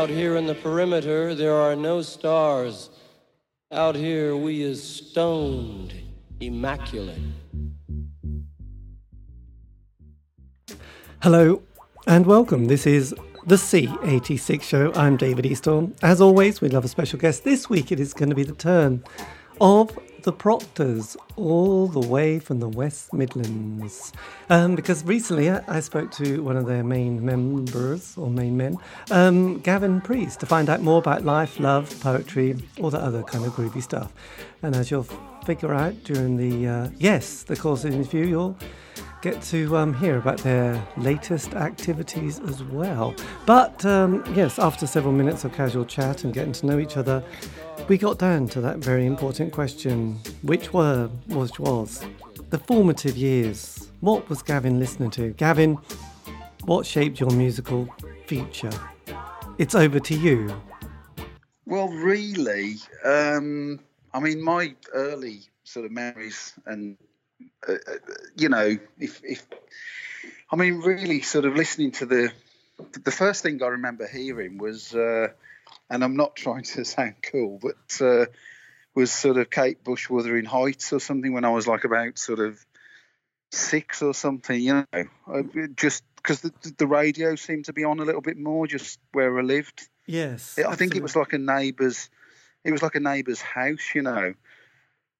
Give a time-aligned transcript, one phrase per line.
[0.00, 2.88] out here in the perimeter, there are no stars.
[3.70, 5.92] Out here, we is stoned,
[6.40, 7.20] immaculate.
[11.22, 11.62] Hello
[12.06, 12.64] and welcome.
[12.64, 14.90] This is the C86 show.
[14.94, 15.94] I'm David Eastaugh.
[16.00, 17.44] As always, we love a special guest.
[17.44, 19.04] This week it is going to be the turn
[19.60, 24.12] of the Proctors, all the way from the West Midlands.
[24.48, 28.76] Um, because recently I, I, spoke to one of their main members, or main men,
[29.10, 33.44] um, Gavin Priest, to find out more about life, love, poetry, all that other kind
[33.44, 34.12] of groovy stuff.
[34.62, 35.08] And as you'll
[35.44, 38.58] figure out during the, uh, yes, the course of the interview, you'll
[39.22, 43.14] get to um, hear about their latest activities as well.
[43.46, 47.22] But um, yes, after several minutes of casual chat and getting to know each other,
[47.90, 50.12] we got down to that very important question
[50.42, 52.04] which were, which was
[52.50, 53.90] the formative years.
[53.98, 55.30] What was Gavin listening to?
[55.30, 55.76] Gavin,
[56.66, 57.92] what shaped your musical
[58.28, 58.70] future?
[59.58, 60.54] It's over to you.
[61.66, 63.80] Well, really, um,
[64.14, 66.96] I mean, my early sort of memories and
[67.66, 67.76] uh, uh,
[68.36, 69.44] you know, if, if
[70.48, 72.32] I mean, really, sort of listening to the
[73.04, 75.30] the first thing I remember hearing was, uh,
[75.90, 78.26] and I'm not trying to sound cool, but uh,
[78.94, 82.38] was sort of Kate Bush Wuthering Heights or something when I was like about sort
[82.38, 82.64] of
[83.52, 88.04] six or something, you know, just because the, the radio seemed to be on a
[88.04, 89.88] little bit more just where I lived.
[90.06, 92.08] Yes, I think it was like a neighbour's.
[92.64, 94.34] It was like a neighbour's house, you know.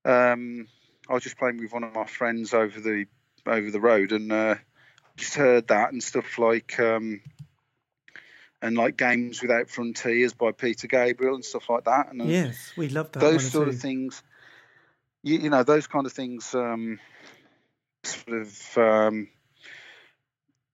[0.05, 0.67] Um,
[1.09, 3.07] I was just playing with one of my friends over the
[3.47, 4.57] over the road, and uh,
[5.17, 7.21] just heard that and stuff like um,
[8.63, 12.11] and like games without frontiers by Peter Gabriel and stuff like that.
[12.11, 13.21] And uh, yes, we love that.
[13.21, 13.75] Those sort too.
[13.75, 14.23] of things.
[15.23, 16.55] You, you, know, those kind of things.
[16.55, 16.99] Um,
[18.03, 19.29] sort of um,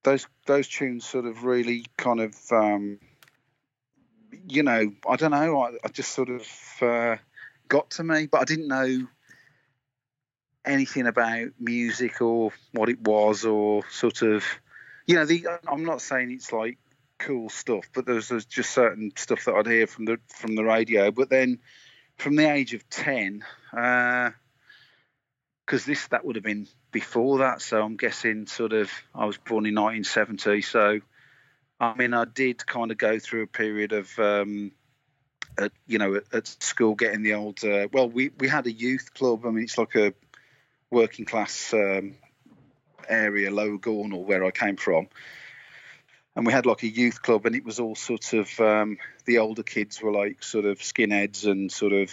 [0.03, 2.99] those those tunes sort of really kind of um,
[4.49, 6.47] you know I don't know I, I just sort of
[6.81, 7.17] uh,
[7.69, 9.07] got to me, but I didn't know
[10.65, 14.45] anything about music or what it was or sort of
[15.07, 16.79] you know the I'm not saying it's like
[17.19, 20.65] cool stuff but there's, there's just certain stuff that I'd hear from the from the
[20.65, 21.59] radio but then
[22.17, 24.33] from the age of 10 because
[25.73, 29.39] uh, this that would have been before that so I'm guessing sort of I was
[29.39, 31.01] born in 1970 so
[31.81, 34.73] I mean I did kind of go through a period of um,
[35.59, 38.73] at, you know at, at, school getting the old uh, well we we had a
[38.73, 40.13] youth club I mean it's like a
[40.91, 42.15] working class um,
[43.09, 45.09] area, Lower Gornal, where I came from.
[46.37, 49.39] And we had like a youth club, and it was all sort of um, the
[49.39, 52.13] older kids were like sort of skinheads and sort of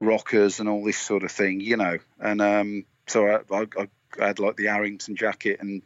[0.00, 1.98] rockers and all this sort of thing, you know.
[2.18, 5.82] And um, so I, I, I, had like the Arrington jacket and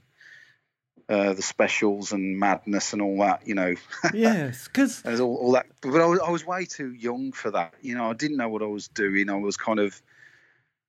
[1.09, 3.75] uh, the specials and madness and all that, you know.
[4.15, 5.67] yes, because all, all, that.
[5.83, 7.75] But I was, I was way too young for that.
[7.83, 9.29] You know, I didn't know what I was doing.
[9.29, 10.01] I was kind of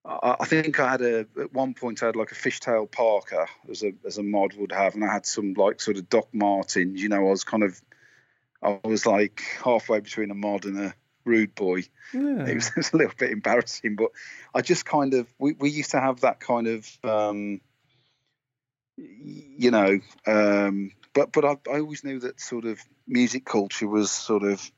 [0.07, 3.83] I think I had a at one point I had like a fishtail parka as
[3.83, 7.01] a as a mod would have, and I had some like sort of Doc Martens.
[7.01, 7.81] You know, I was kind of
[8.61, 11.85] I was like halfway between a mod and a rude boy.
[12.13, 12.45] Yeah.
[12.45, 14.11] It, was, it, was, a little bit embarrassing, but
[14.53, 17.61] I just kind of we, we used to have that kind of um,
[18.97, 24.11] you know, um, but but I, I always knew that sort of music culture was
[24.11, 24.71] sort of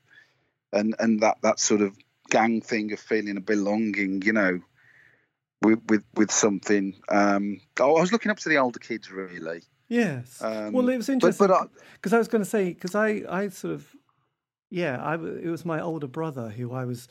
[0.72, 1.94] and and that that sort of
[2.30, 4.62] gang thing of feeling a belonging, you know
[5.62, 6.94] with with, with something.
[7.08, 9.62] Um, I was looking up to the older kids really.
[9.88, 10.42] Yes.
[10.42, 11.46] Um, well, it was interesting
[11.94, 13.96] because I, I, was going to say because I I sort of
[14.70, 17.08] yeah I it was my older brother who I was.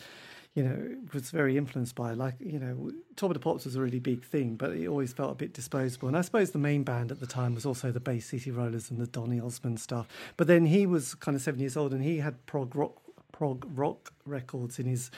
[0.53, 3.79] You know, was very influenced by like you know, Top of the Pops was a
[3.79, 6.07] really big thing, but it always felt a bit disposable.
[6.07, 8.89] And I suppose the main band at the time was also the Bay City Rollers
[8.89, 10.07] and the Donny Osmond stuff.
[10.35, 13.03] But then he was kind of seven years old, and he had prog rock
[13.37, 15.11] prog rock records in his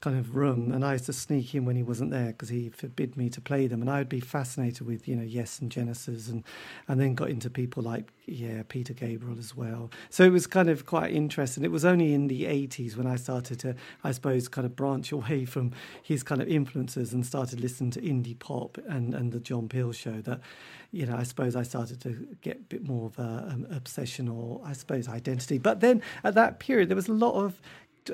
[0.00, 2.68] kind of room, and I used to sneak in when he wasn't there because he
[2.68, 3.80] forbid me to play them.
[3.80, 6.44] And I would be fascinated with you know Yes and Genesis, and
[6.86, 9.90] and then got into people like yeah Peter Gabriel as well.
[10.08, 11.64] So it was kind of quite interesting.
[11.64, 15.10] It was only in the eighties when I started to, I suppose, kind of branch
[15.18, 19.40] away from his kind of influences and started listening to indie pop and and the
[19.40, 20.40] John Peel show that
[20.94, 24.28] you know, I suppose I started to get a bit more of an um, obsession
[24.28, 25.58] or I suppose identity.
[25.58, 27.60] But then at that period, there was a lot of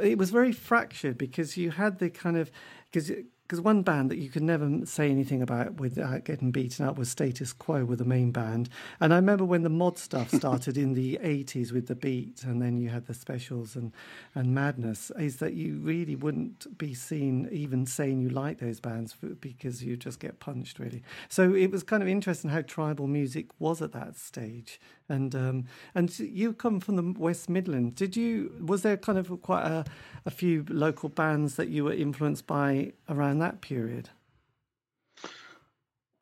[0.00, 2.50] it was very fractured because you had the kind of
[2.90, 3.10] because
[3.50, 7.10] because one band that you could never say anything about without getting beaten up was
[7.10, 8.68] Status Quo with the main band.
[9.00, 12.62] And I remember when the mod stuff started in the 80s with the beat, and
[12.62, 13.90] then you had the specials and,
[14.36, 19.16] and Madness, is that you really wouldn't be seen even saying you like those bands
[19.40, 21.02] because you just get punched, really.
[21.28, 24.80] So it was kind of interesting how tribal music was at that stage.
[25.08, 27.96] And um, and you come from the West Midlands.
[27.96, 28.52] Did you?
[28.64, 29.84] Was there kind of quite a,
[30.24, 34.08] a few local bands that you were influenced by around that period?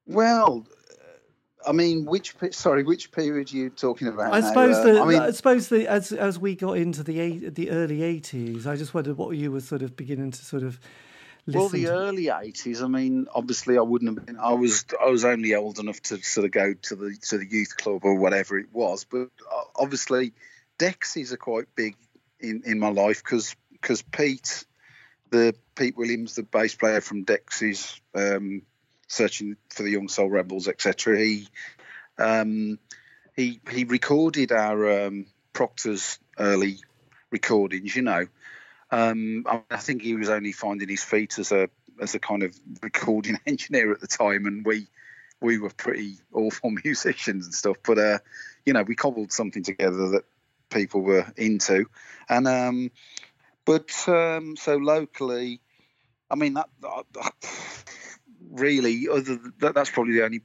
[0.06, 0.66] Well,
[1.66, 4.32] I mean, which sorry, which period are you talking about?
[4.32, 7.20] I suppose uh, the, I, mean, I suppose the, as as we got into the
[7.20, 10.62] eight, the early eighties, I just wondered what you were sort of beginning to sort
[10.62, 10.80] of.
[11.46, 11.92] Well, the to.
[11.92, 12.82] early eighties.
[12.82, 14.38] I mean, obviously, I wouldn't have been.
[14.38, 17.46] I was I was only old enough to sort of go to the to the
[17.46, 19.04] youth club or whatever it was.
[19.04, 20.32] But uh, obviously,
[20.78, 21.96] Dexys are quite big
[22.40, 24.64] in in my life because because Pete
[25.30, 28.62] the Pete Williams, the bass player from Dexys, um,
[29.06, 31.18] searching for the Young Soul Rebels, etc.
[31.18, 31.48] He
[32.18, 32.78] um,
[33.34, 36.78] he he recorded our um, Proctor's early
[37.30, 37.94] recordings.
[37.94, 38.26] You know,
[38.90, 41.68] um, I think he was only finding his feet as a
[42.00, 44.86] as a kind of recording engineer at the time, and we
[45.40, 47.76] we were pretty awful musicians and stuff.
[47.84, 48.18] But uh,
[48.64, 50.24] you know, we cobbled something together that
[50.70, 51.86] people were into,
[52.28, 52.90] and um,
[53.68, 55.60] but um, so locally,
[56.30, 57.34] I mean that, that
[58.50, 60.40] really other that, that's probably the only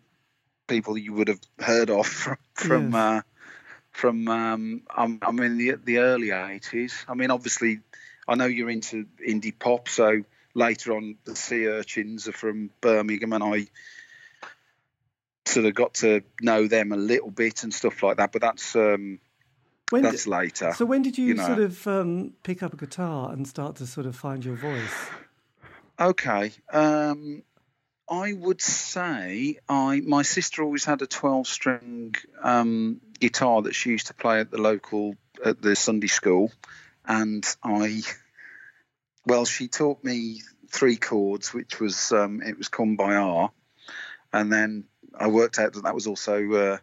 [0.68, 2.96] people you would have heard of from from yes.
[2.96, 3.22] uh,
[3.92, 7.06] from um, I'm, I'm in the the early eighties.
[7.08, 7.80] I mean, obviously,
[8.28, 10.24] I know you're into indie pop, so
[10.54, 13.68] later on the Sea Urchins are from Birmingham, and I
[15.46, 18.34] sort of got to know them a little bit and stuff like that.
[18.34, 19.20] But that's um,
[19.90, 20.74] when That's later.
[20.76, 21.46] So when did you, you know.
[21.46, 25.10] sort of um, pick up a guitar and start to sort of find your voice?
[26.00, 26.52] Okay.
[26.72, 27.44] Um,
[28.10, 33.92] I would say I my sister always had a 12 string um, guitar that she
[33.92, 36.52] used to play at the local at the Sunday school,
[37.06, 38.02] and I
[39.26, 43.50] well she taught me three chords, which was um, it was Kumbaya,
[44.32, 44.86] and then
[45.18, 46.78] I worked out that that was also uh,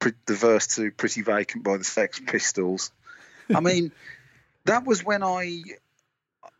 [0.00, 2.90] the verse to "Pretty Vacant" by the Sex Pistols.
[3.54, 3.92] I mean,
[4.64, 5.62] that was when I,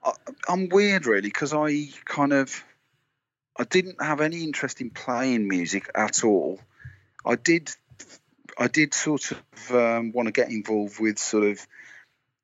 [0.05, 0.13] I
[0.49, 2.65] I'm weird really because I kind of
[3.59, 6.61] I didn't have any interest in playing music at all.
[7.25, 7.71] I did
[8.59, 11.67] I did sort of um, want to get involved with sort of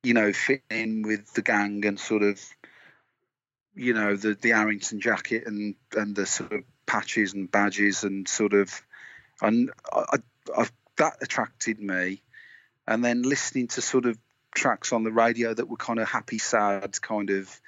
[0.03, 2.39] you know fitting in with the gang and sort of
[3.75, 8.27] you know the the Arrington jacket and and the sort of patches and badges and
[8.27, 8.81] sort of
[9.41, 10.17] and I,
[10.55, 10.67] I
[10.97, 12.21] that attracted me.
[12.87, 14.17] And then listening to sort of
[14.53, 17.61] tracks on the radio that were kind of happy, sad, kind of,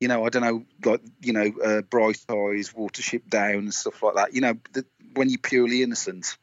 [0.00, 4.02] you know, I don't know, like, you know, uh, Bright Eyes, Watership Down, and stuff
[4.02, 4.34] like that.
[4.34, 6.36] You know, the, when you're purely innocent,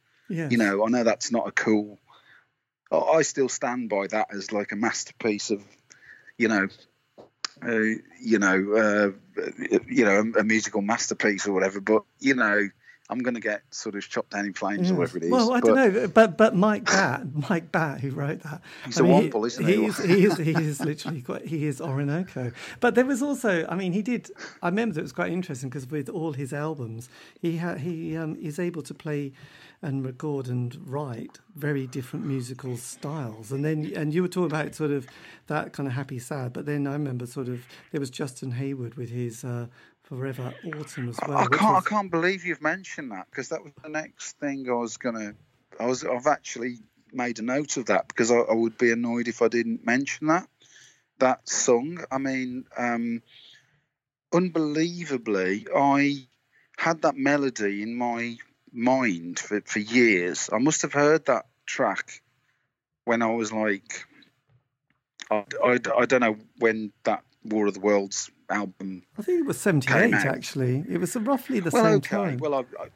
[0.50, 2.00] you know, I know that's not a cool.
[2.92, 5.64] I still stand by that as like a masterpiece of,
[6.38, 6.68] you know,
[7.64, 7.80] uh,
[8.22, 9.42] you know, uh,
[9.88, 11.82] you know, a, a musical masterpiece or whatever.
[11.82, 12.70] But you know,
[13.10, 15.32] I'm going to get sort of chopped down in flames or whatever it is.
[15.32, 19.00] Well, I but, don't know, but but Mike Batt, Mike Batt, who wrote that, he's
[19.00, 19.76] I mean, a Womble, isn't he?
[19.76, 22.52] He is, he is, he is literally quite, he is Orinoco.
[22.80, 24.32] But there was also, I mean, he did.
[24.64, 27.10] I remember that it was quite interesting because with all his albums,
[27.40, 29.34] he ha, he um, is able to play
[29.84, 33.52] and record and write very different musical styles.
[33.52, 35.06] And then and you were talking about sort of
[35.46, 38.96] that kind of happy sad, but then I remember sort of there was Justin Hayward
[38.96, 39.44] with his.
[39.44, 39.68] Uh,
[40.08, 41.38] Forever Autumn as well.
[41.38, 41.76] I can't.
[41.76, 41.86] Was...
[41.86, 45.34] I can't believe you've mentioned that because that was the next thing I was gonna.
[45.80, 46.04] I was.
[46.04, 46.78] I've actually
[47.12, 50.28] made a note of that because I, I would be annoyed if I didn't mention
[50.28, 50.48] that
[51.20, 52.04] that song.
[52.12, 53.22] I mean, um,
[54.34, 56.28] unbelievably, I
[56.78, 58.38] had that melody in my
[58.72, 60.50] mind for, for years.
[60.52, 62.22] I must have heard that track
[63.06, 64.06] when I was like,
[65.32, 69.04] I, I, I don't know when that War of the Worlds album.
[69.18, 70.14] I think it was seventy eight.
[70.14, 72.10] Actually, it was roughly the well, same okay.
[72.10, 72.38] time.
[72.38, 72.88] Well, I, I,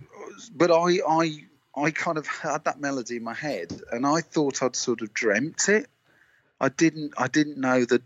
[0.56, 4.62] but I, I, I kind of had that melody in my head, and I thought
[4.63, 5.88] I'd sort of dreamt it.
[6.60, 7.13] I didn't.
[7.18, 8.01] I didn't know that,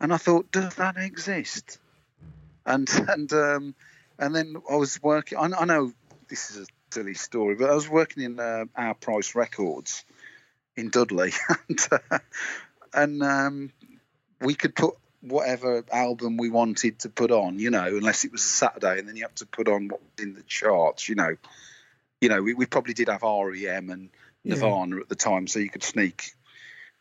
[0.00, 1.78] and I thought, does that exist?
[2.66, 3.74] And and um,
[4.18, 5.38] and then I was working.
[5.38, 5.92] I, I know
[6.28, 10.04] this is a silly story, but I was working in uh, Our Price Records
[10.76, 11.32] in Dudley,
[11.68, 12.18] and uh,
[12.92, 13.72] and um,
[14.40, 18.44] we could put whatever album we wanted to put on, you know, unless it was
[18.44, 21.14] a Saturday and then you have to put on what was in the charts, you
[21.14, 21.36] know.
[22.20, 24.10] You know, we, we probably did have REM and
[24.44, 25.02] Nirvana yeah.
[25.02, 26.32] at the time, so you could sneak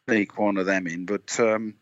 [0.08, 1.06] sneak one of them in.
[1.06, 1.76] But um,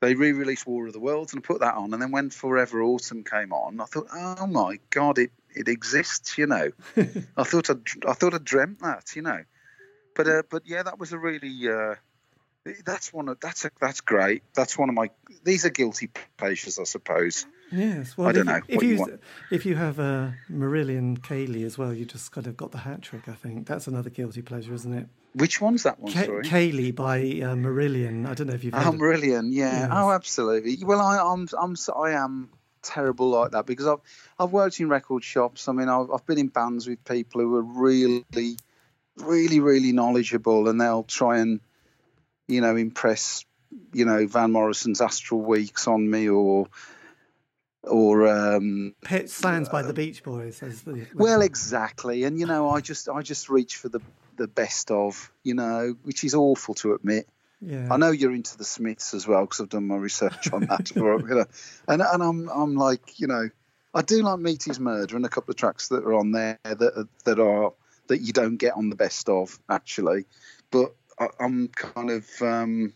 [0.00, 3.24] they re-released War of the Worlds and put that on, and then when Forever Autumn
[3.24, 6.70] came on, I thought, oh my god, it it exists, you know.
[7.36, 7.74] I thought I
[8.08, 9.44] I thought I dreamt that, you know.
[10.14, 11.94] But uh, but yeah, that was a really uh,
[12.84, 14.42] that's one of that's a, that's great.
[14.54, 15.10] That's one of my
[15.44, 17.46] these are guilty pleasures, I suppose.
[17.70, 18.60] Yes, well, I don't if, know.
[18.68, 19.18] If you, you
[19.50, 23.02] if you have uh, Marillion Kayleigh as well, you just kind of got the hat
[23.02, 23.28] trick.
[23.28, 25.08] I think that's another guilty pleasure, isn't it?
[25.34, 26.12] Which one's that one?
[26.12, 28.26] Sorry, Kayleigh by uh, Marillion.
[28.28, 28.74] I don't know if you've.
[28.74, 29.80] Oh, Marillion, yeah.
[29.80, 29.88] Yes.
[29.90, 30.78] Oh, absolutely.
[30.84, 32.50] Well, I, I'm I'm I am
[32.82, 34.00] terrible like that because I've
[34.38, 35.68] I've worked in record shops.
[35.68, 38.56] I mean, I've I've been in bands with people who are really,
[39.16, 41.60] really, really knowledgeable, and they'll try and
[42.48, 43.44] you know impress
[43.92, 46.68] you know Van Morrison's Astral Weeks on me or
[47.86, 50.62] or um, Pet Sounds by the Beach Boys.
[50.62, 54.00] As the, well, exactly, and you know, I just I just reach for the
[54.36, 57.28] the best of, you know, which is awful to admit.
[57.60, 57.88] Yeah.
[57.90, 60.88] I know you're into the Smiths as well because I've done my research on that.
[60.94, 61.44] for, you know,
[61.88, 63.48] and and I'm I'm like you know
[63.94, 66.58] I do like Meat Is Murder and a couple of tracks that are on there
[66.64, 67.72] that that are
[68.08, 70.26] that you don't get on the best of actually,
[70.70, 72.92] but I, am kind of um,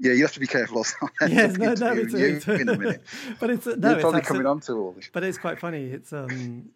[0.00, 0.84] yeah, you have to be careful.
[1.28, 3.02] yes, no, no, it's, you it's, in a minute.
[3.40, 5.10] but it's no, You're probably coming on to all this.
[5.12, 5.86] But it's quite funny.
[5.86, 6.70] It's um,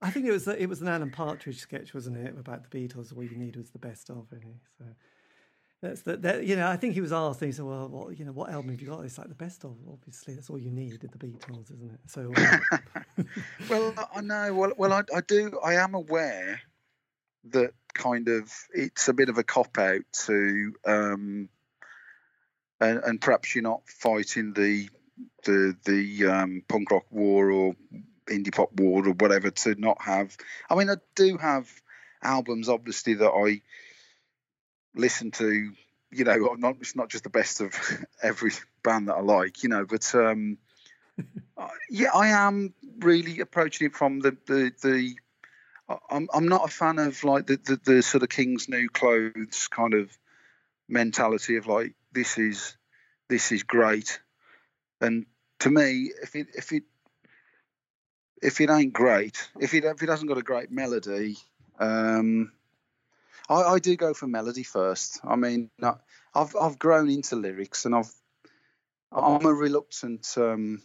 [0.00, 3.14] I think it was it was an Alan Partridge sketch, wasn't it, about the Beatles?
[3.16, 4.60] All you need was the best of, really.
[4.78, 4.84] So
[5.82, 6.44] that's the, that.
[6.44, 8.50] You know, I think he was asked, and he said, "Well, what, you know, what
[8.50, 9.76] album have you got?" It's like the best of.
[9.90, 11.00] Obviously, that's all you need.
[11.00, 12.00] The Beatles, isn't it?
[12.06, 12.32] So.
[13.16, 13.28] Um...
[13.68, 14.54] well, I know.
[14.54, 15.58] Well, well, I, I do.
[15.64, 16.60] I am aware
[17.50, 21.48] that kind of it's a bit of a cop out to, um,
[22.80, 24.88] and, and perhaps you're not fighting the
[25.44, 27.76] the the um, punk rock war or
[28.26, 30.36] indie pop war or whatever to not have.
[30.68, 31.70] I mean, I do have
[32.22, 33.62] albums, obviously, that I
[34.94, 35.72] listen to.
[36.10, 37.74] You know, not it's not just the best of
[38.22, 40.58] every band that I like, you know, but um,
[41.90, 45.16] yeah, I am really approaching it from the the the.
[46.10, 49.68] I'm I'm not a fan of like the, the, the sort of King's new clothes
[49.68, 50.16] kind of
[50.88, 52.76] mentality of like this is
[53.28, 54.20] this is great,
[55.00, 55.26] and
[55.60, 56.84] to me, if it if it
[58.42, 61.36] if it ain't great, if it if it hasn't got a great melody,
[61.78, 62.52] um,
[63.48, 65.20] I, I do go for melody first.
[65.24, 65.70] I mean,
[66.34, 68.12] I've I've grown into lyrics, and I've
[69.12, 70.82] I'm a reluctant um,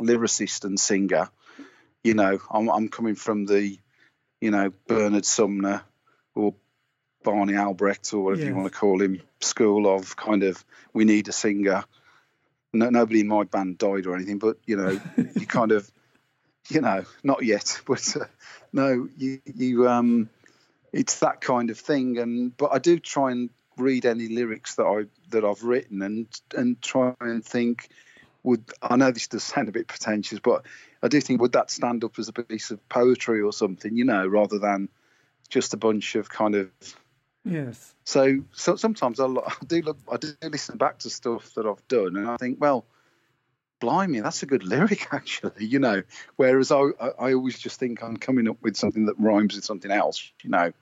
[0.00, 1.28] lyricist and singer.
[2.02, 3.78] You know, I'm I'm coming from the,
[4.44, 5.82] you know, Bernard Sumner
[6.34, 6.54] or
[7.22, 11.28] Barney Albrecht or whatever you want to call him school of kind of we need
[11.28, 11.84] a singer.
[12.70, 15.00] No, nobody in my band died or anything, but you know,
[15.34, 15.90] you kind of
[16.68, 18.26] you know, not yet, but uh,
[18.70, 20.28] no, you you um,
[20.92, 22.18] it's that kind of thing.
[22.18, 23.48] And but I do try and
[23.78, 27.88] read any lyrics that I that I've written and and try and think
[28.44, 30.64] would I know this does sound a bit pretentious, but
[31.02, 34.04] I do think would that stand up as a piece of poetry or something, you
[34.04, 34.88] know, rather than
[35.48, 36.70] just a bunch of kind of
[37.44, 37.94] yes.
[38.04, 41.86] So so sometimes I, I do look I do listen back to stuff that I've
[41.88, 42.86] done, and I think, well,
[43.80, 46.02] blimey, that's a good lyric, actually, you know.
[46.36, 49.90] Whereas I, I always just think I'm coming up with something that rhymes with something
[49.90, 50.72] else, you know.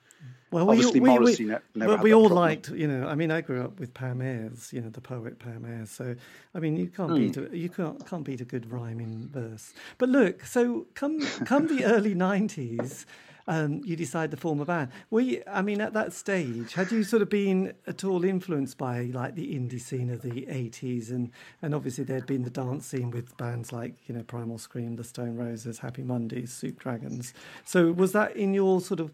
[0.52, 2.44] Well, Obviously, we, Morrissey we, ne- never but we all problem.
[2.44, 3.08] liked, you know.
[3.08, 5.90] I mean, I grew up with Pam Ayres, you know, the poet Pam Ayres.
[5.90, 6.14] So,
[6.54, 7.16] I mean, you can't mm.
[7.16, 9.72] beat a, you can't can't beat a good rhyming verse.
[9.96, 13.06] But look, so come come the early '90s,
[13.48, 14.90] um, you decide to form a band.
[15.10, 19.04] We, I mean, at that stage, had you sort of been at all influenced by
[19.04, 21.30] like the indie scene of the '80s, and
[21.62, 25.04] and obviously there'd been the dance scene with bands like you know Primal Scream, The
[25.04, 27.32] Stone Roses, Happy Mondays, Soup Dragons.
[27.64, 29.12] So was that in your sort of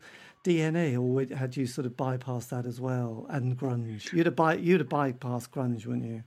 [0.49, 3.27] DNA, or had you sort of bypassed that as well?
[3.29, 6.25] And grunge, you'd have by, you'd have bypassed grunge, wouldn't you?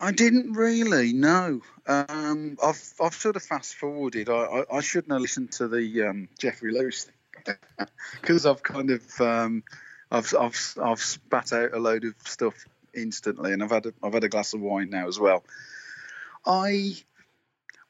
[0.00, 1.12] I didn't really.
[1.12, 4.28] No, um, I've I've sort of fast forwarded.
[4.28, 7.08] I, I, I shouldn't have listened to the um, Jeffrey Lewis
[7.44, 7.56] thing
[8.20, 9.62] because I've kind of um,
[10.10, 12.54] I've, I've I've spat out a load of stuff
[12.94, 15.44] instantly, and I've had a, I've had a glass of wine now as well.
[16.44, 16.96] I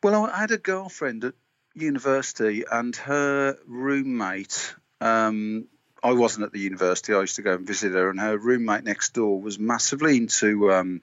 [0.02, 1.34] well, I had a girlfriend at
[1.74, 4.74] university, and her roommate.
[5.02, 5.66] Um,
[6.02, 7.12] I wasn't at the university.
[7.12, 10.72] I used to go and visit her, and her roommate next door was massively into
[10.72, 11.02] um,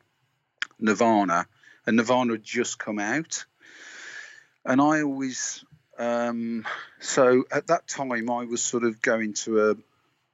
[0.79, 1.45] Nirvana,
[1.85, 3.45] and Nirvana had just come out.
[4.65, 5.63] And I always
[5.99, 6.65] um,
[7.01, 9.75] so at that time, I was sort of going to a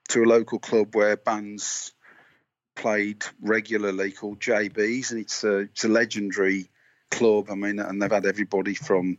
[0.10, 1.92] to a local club where bands
[2.76, 6.70] played regularly called JB's, and it's a it's a legendary
[7.10, 7.48] club.
[7.50, 9.18] I mean, and they've had everybody from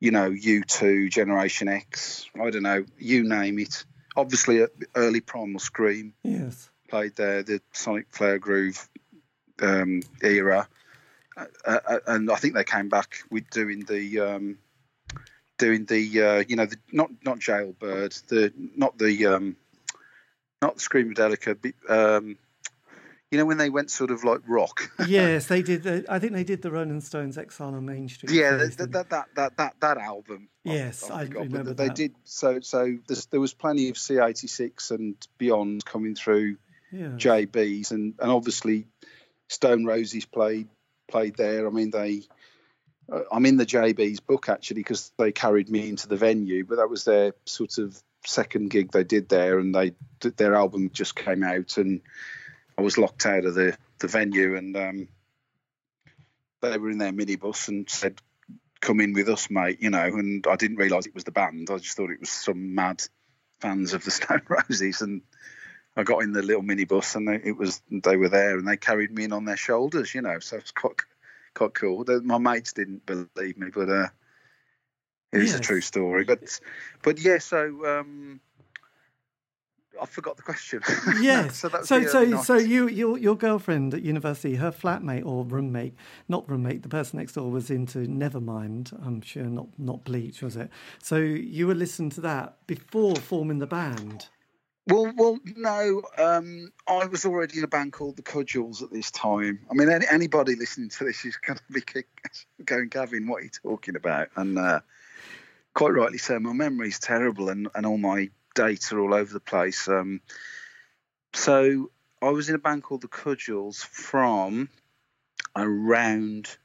[0.00, 3.84] you know U2, Generation X, I don't know, you name it.
[4.16, 4.64] Obviously,
[4.94, 6.14] early Primal Scream.
[6.22, 6.70] Yes.
[6.88, 7.42] Played there.
[7.42, 8.88] The Sonic Flower Groove
[9.60, 10.68] um, era,
[11.36, 14.58] uh, uh, and I think they came back with doing the um,
[15.58, 19.56] doing the uh, you know the, not not Jailbird, the not the um,
[20.62, 22.36] not the Screamadelica, um,
[23.30, 24.90] you know when they went sort of like rock.
[25.06, 25.82] yes, they did.
[25.82, 28.32] The, I think they did the Rolling Stones Exile on Main Street.
[28.32, 30.48] Yeah, that, that, that that that that album.
[30.64, 31.96] Yes, I, I, I remember They that.
[31.96, 32.60] did so.
[32.60, 32.96] So
[33.30, 36.56] there was plenty of C86 and beyond coming through
[36.90, 37.08] yeah.
[37.08, 38.86] JBs, and and obviously
[39.48, 40.68] Stone Roses played
[41.08, 41.66] played there.
[41.66, 42.22] I mean they.
[43.10, 46.76] Uh, I'm in the JB's book actually because they carried me into the venue, but
[46.76, 49.92] that was their sort of second gig they did there, and they
[50.36, 52.00] their album just came out, and
[52.78, 55.08] I was locked out of the, the venue and um,
[56.62, 58.20] they were in their minibus and said,
[58.80, 61.68] come in with us, mate, you know, and I didn't realise it was the band.
[61.70, 63.02] I just thought it was some mad
[63.60, 65.22] fans of the Stone Roses and
[65.96, 68.76] I got in the little minibus and they, it was they were there and they
[68.76, 71.00] carried me in on their shoulders, you know, so it was quite
[71.54, 72.04] quite cool.
[72.22, 74.06] My mates didn't believe me, but uh,
[75.32, 75.58] it is yes.
[75.58, 76.22] a true story.
[76.22, 76.60] But
[77.02, 78.40] but yeah, so um,
[80.00, 80.82] I forgot the question.
[81.20, 81.58] Yes.
[81.58, 82.46] so so so, nice.
[82.46, 85.94] so you your your girlfriend at university, her flatmate or roommate,
[86.28, 88.92] not roommate, the person next door was into Nevermind.
[89.04, 90.70] I'm sure not not Bleach, was it?
[91.02, 94.28] So you were listening to that before forming the band.
[94.88, 96.02] Well, well, no.
[96.16, 99.60] Um, I was already in a band called the Cudgels at this time.
[99.70, 101.82] I mean, any, anybody listening to this is going to be
[102.64, 104.28] going, Gavin, what are you talking about?
[104.36, 104.80] And uh,
[105.74, 106.40] quite rightly so.
[106.40, 109.86] My memory's terrible, and, and all my data all over the place.
[109.88, 110.20] Um,
[111.32, 114.68] so I was in a band called the Cudgels from
[115.54, 116.56] around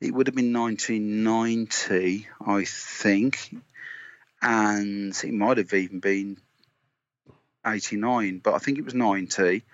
[0.00, 3.52] it would have been 1990, I think,
[4.40, 6.36] and it might have even been
[7.66, 9.64] 89, but I think it was 90.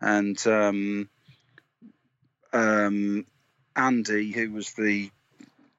[0.00, 1.10] And um,
[2.54, 3.26] um,
[3.76, 5.10] Andy, who was the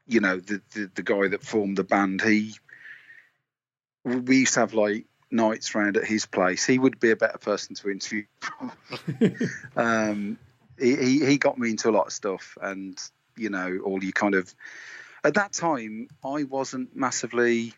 [0.05, 2.53] you know the, the, the guy that formed the band, he
[4.03, 6.65] we used to have like nights round at his place.
[6.65, 8.23] He would be a better person to interview.
[9.75, 10.37] um,
[10.79, 12.97] he, he, he got me into a lot of stuff, and
[13.35, 14.53] you know, all you kind of
[15.23, 17.73] at that time, I wasn't massively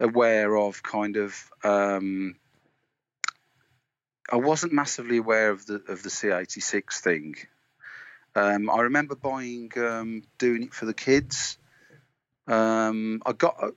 [0.00, 1.50] aware of kind of.
[1.62, 2.36] Um,
[4.30, 7.36] I wasn't massively aware of the of the C86 thing.
[8.34, 11.56] Um, I remember buying, um, doing it for the kids.
[12.46, 13.72] Um, I got,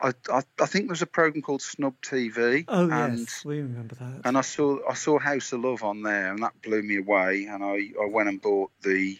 [0.00, 2.64] I, I, I, think there's a program called Snub TV.
[2.68, 4.22] Oh and, yes, we remember that.
[4.24, 7.44] And I saw I saw House of Love on there, and that blew me away.
[7.44, 9.18] And I, I went and bought the.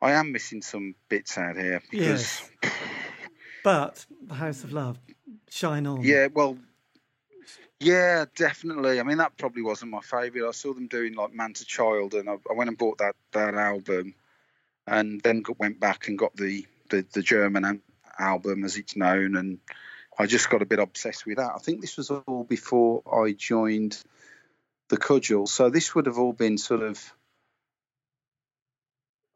[0.00, 2.42] I am missing some bits out here because.
[2.62, 2.72] Yes.
[3.64, 4.98] but the House of Love,
[5.50, 6.02] shine on.
[6.02, 6.56] Yeah, well,
[7.80, 9.00] yeah, definitely.
[9.00, 10.48] I mean, that probably wasn't my favourite.
[10.48, 13.16] I saw them doing like Man to Child, and I, I went and bought that
[13.32, 14.14] that album,
[14.86, 17.64] and then got, went back and got the the, the German
[18.18, 19.58] album as it's known, and
[20.18, 21.52] I just got a bit obsessed with that.
[21.54, 24.02] I think this was all before I joined
[24.88, 27.00] the Cudgel, so this would have all been sort of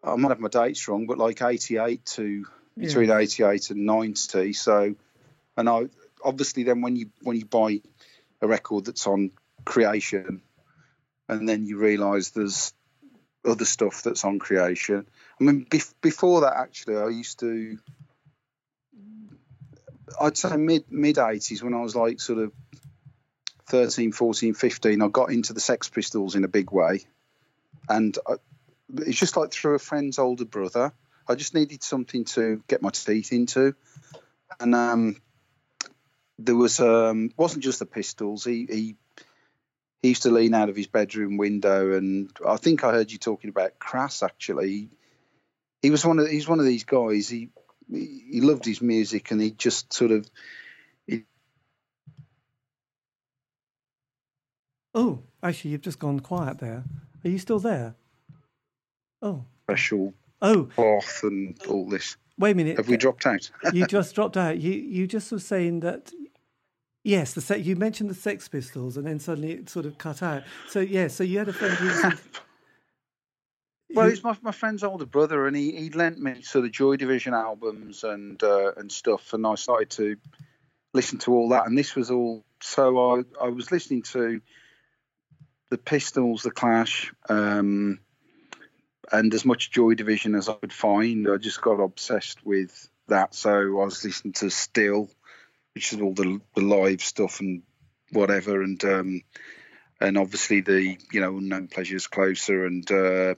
[0.02, 2.86] I might have my dates wrong, but like 88 to yeah.
[2.86, 4.52] between 88 and 90.
[4.54, 4.94] So,
[5.56, 5.86] and I
[6.24, 7.80] obviously then when you when you buy
[8.40, 9.32] a record that's on
[9.64, 10.42] creation,
[11.28, 12.72] and then you realise there's
[13.44, 15.06] other stuff that's on creation.
[15.40, 17.78] I mean, bef- before that, actually, I used to
[20.20, 22.52] I'd say mid mid 80s when I was like sort of
[23.66, 27.04] 13, 14, 15, I got into the Sex Pistols in a big way.
[27.88, 28.34] And I,
[28.96, 30.92] it's just like through a friend's older brother.
[31.28, 33.74] I just needed something to get my teeth into.
[34.58, 35.16] And um,
[36.38, 38.44] there was um, wasn't just the Pistols.
[38.44, 38.96] He, he
[40.02, 43.18] he used to lean out of his bedroom window, and I think I heard you
[43.18, 44.22] talking about Crass.
[44.22, 44.88] Actually,
[45.82, 47.28] he was one of he's one of these guys.
[47.28, 47.50] He
[47.90, 50.30] he loved his music and he just sort of.
[51.06, 51.24] He...
[54.94, 56.84] Oh, actually, you've just gone quiet there.
[57.24, 57.94] Are you still there?
[59.22, 59.44] Oh.
[59.64, 60.14] Special.
[60.42, 60.64] Oh.
[60.74, 62.16] Cloth and all this.
[62.38, 62.76] Wait a minute.
[62.78, 63.50] Have we dropped out?
[63.72, 64.58] you just dropped out.
[64.58, 66.10] You you just were saying that.
[67.02, 70.22] Yes, the se- you mentioned the Sex Pistols, and then suddenly it sort of cut
[70.22, 70.42] out.
[70.68, 71.88] So yeah, so you had a friend who
[73.94, 76.96] Well, he's my, my friend's older brother, and he, he lent me sort of Joy
[76.96, 80.16] Division albums and uh, and stuff, and I started to
[80.92, 81.66] listen to all that.
[81.66, 84.40] And this was all so I I was listening to
[85.70, 88.00] the Pistols, the Clash, um,
[89.10, 91.28] and as much Joy Division as I could find.
[91.28, 93.34] I just got obsessed with that.
[93.34, 95.08] So I was listening to Still,
[95.74, 97.62] which is all the the live stuff and
[98.12, 99.22] whatever, and um,
[100.00, 103.34] and obviously the you know unknown pleasures closer, and uh,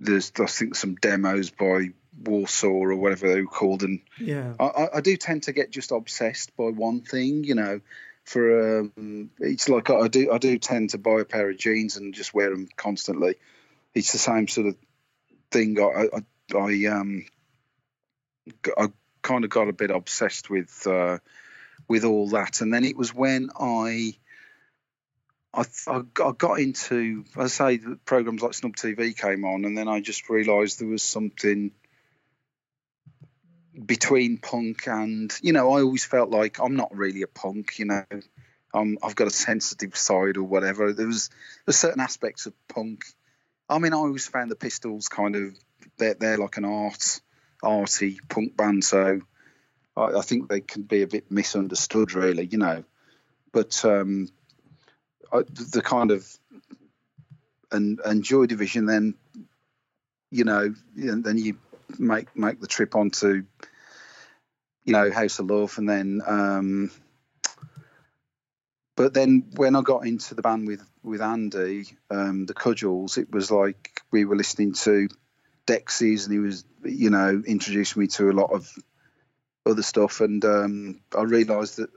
[0.00, 1.90] there's I think some demos by
[2.24, 5.92] Warsaw or whatever they were called, and yeah, I, I do tend to get just
[5.92, 7.80] obsessed by one thing, you know.
[8.24, 11.96] For um, it's like I do I do tend to buy a pair of jeans
[11.96, 13.36] and just wear them constantly.
[13.94, 14.76] It's the same sort of
[15.50, 15.78] thing.
[15.80, 17.26] I I, I um
[18.76, 18.88] I
[19.22, 21.18] kind of got a bit obsessed with uh,
[21.88, 24.16] with all that, and then it was when I
[25.54, 30.00] I, I got into, I say, programs like Snub TV came on, and then I
[30.00, 31.72] just realised there was something
[33.84, 37.86] between punk and, you know, I always felt like I'm not really a punk, you
[37.86, 38.04] know,
[39.02, 40.92] I've got a sensitive side or whatever.
[40.92, 41.30] There was
[41.64, 43.04] there's certain aspects of punk.
[43.68, 45.56] I mean, I always found the Pistols kind of
[45.98, 47.20] they're, they're like an art
[47.62, 49.20] arty punk band, so
[49.96, 52.84] I, I think they can be a bit misunderstood, really, you know.
[53.52, 54.28] But um,
[55.32, 56.26] the kind of
[57.72, 59.14] and and Joy Division, then
[60.30, 61.56] you know, then you
[61.98, 63.44] make make the trip onto
[64.84, 66.90] you know House of Love, and then um,
[68.96, 73.30] but then when I got into the band with with Andy, um, the Cudgels, it
[73.30, 75.08] was like we were listening to
[75.66, 78.72] Dexys, and he was you know introducing me to a lot of
[79.64, 81.90] other stuff, and um, I realised that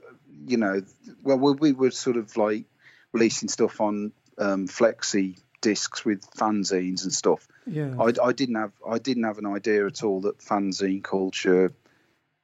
[0.46, 0.82] you know
[1.22, 2.64] well we were sort of like
[3.12, 7.46] releasing stuff on um, flexi discs with fanzines and stuff.
[7.66, 11.72] Yeah, I, I, didn't have I didn't have an idea at all that fanzine culture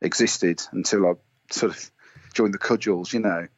[0.01, 1.13] existed until I
[1.51, 1.91] sort of
[2.35, 3.49] joined the Cudgels, you know.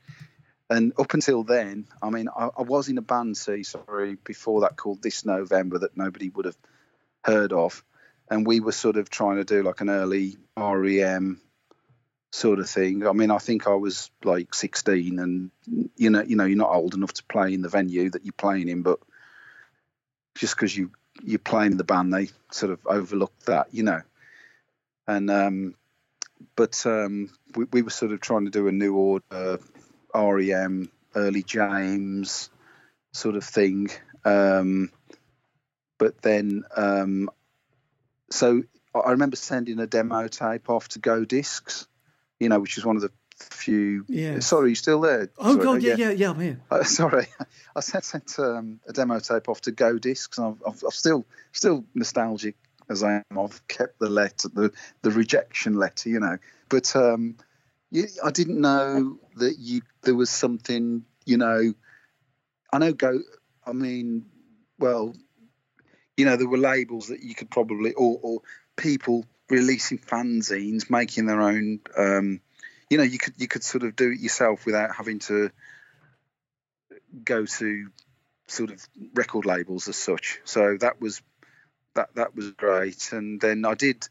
[0.71, 4.63] And up until then, I mean, I, I was in a band, see, sorry, before
[4.63, 6.59] that called This November that nobody would have
[7.25, 7.83] heard of,
[8.31, 11.41] and we were sort of trying to do like an early REM
[12.31, 13.07] sort of thing.
[13.07, 15.51] I mean, I think I was like 16, and
[15.97, 18.33] you know, you know, you're not old enough to play in the venue that you're
[18.33, 18.99] playing in, but
[20.35, 20.91] just because you
[21.23, 24.03] you're playing in the band, they sort of overlook that, you know.
[25.07, 25.75] And um,
[26.55, 29.59] but um, we, we were sort of trying to do a new order,
[30.15, 32.51] REM, early James
[33.13, 33.89] sort of thing.
[34.25, 34.93] Um,
[35.99, 37.31] but then, um,
[38.31, 38.63] so
[38.95, 41.88] I remember sending a demo tape off to Go Discs,
[42.41, 44.05] you know, which is one of the few.
[44.09, 44.41] Yeah.
[44.41, 45.31] Sorry, you still there?
[45.39, 46.61] Oh sorry, God, yeah, yeah, yeah, I'm here.
[46.71, 47.27] Uh, sorry,
[47.75, 51.27] I sent, sent um, a demo tape off to Go Discs, and I've, I've, still
[51.53, 52.57] still nostalgic
[52.89, 53.39] as I am.
[53.39, 54.73] I've kept the letter, the
[55.03, 56.39] the rejection letter, you know.
[56.69, 57.37] But um,
[57.91, 61.75] you, I didn't know that you there was something, you know.
[62.73, 63.21] I know Go.
[63.67, 64.27] I mean,
[64.79, 65.15] well,
[66.17, 68.41] you know, there were labels that you could probably or, or
[68.77, 71.81] people releasing fanzines, making their own.
[71.97, 72.41] Um,
[72.91, 75.51] you know, you could you could sort of do it yourself without having to
[77.25, 77.89] go to
[78.47, 80.41] sort of record labels as such.
[80.45, 81.23] So that was
[81.95, 83.13] that that was great.
[83.13, 84.09] And then I did.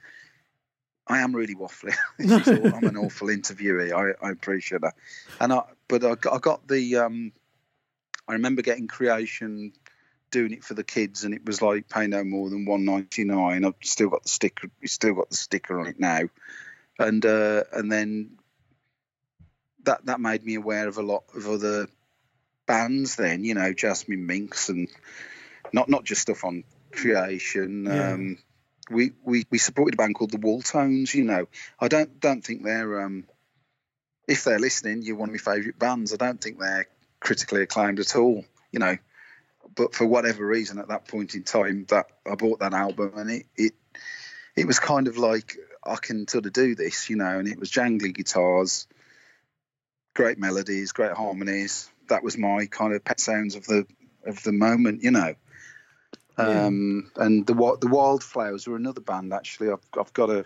[1.10, 1.96] I am really waffling.
[2.74, 3.94] I'm an awful interviewee.
[3.94, 4.96] I, I appreciate that.
[5.40, 6.98] And I, but I got, I got the.
[6.98, 7.32] Um,
[8.28, 9.72] I remember getting creation
[10.32, 13.24] doing it for the kids, and it was like pay no more than one ninety
[13.24, 13.66] nine.
[13.66, 14.70] I've still got the sticker.
[14.82, 16.22] We still got the sticker on it now,
[17.00, 18.38] and uh, and then
[19.84, 21.88] that that made me aware of a lot of other
[22.66, 23.16] bands.
[23.16, 24.88] Then you know, Jasmine Minks, and
[25.74, 27.86] not not just stuff on creation.
[27.86, 28.12] Yeah.
[28.12, 28.38] Um,
[28.90, 31.14] we, we we supported a band called the Wooltones.
[31.14, 31.48] You know,
[31.80, 33.26] I don't don't think they're um,
[34.28, 36.14] if they're listening, you're one of my favourite bands.
[36.14, 36.88] I don't think they're
[37.20, 38.46] critically acclaimed at all.
[38.72, 38.98] You know,
[39.78, 43.32] but for whatever reason at that point in time that I bought that album and
[43.32, 43.74] it it
[44.56, 47.60] it was kind of like I can sort of do this, you know, and it
[47.60, 48.88] was jangly guitars,
[50.16, 51.90] great melodies, great harmonies.
[52.10, 53.86] That was my kind of pet sounds of the
[54.26, 55.36] of the moment, you know.
[56.38, 56.66] Yeah.
[56.66, 59.70] Um, and the the Wildflowers were another band actually.
[59.70, 60.46] I've I've got a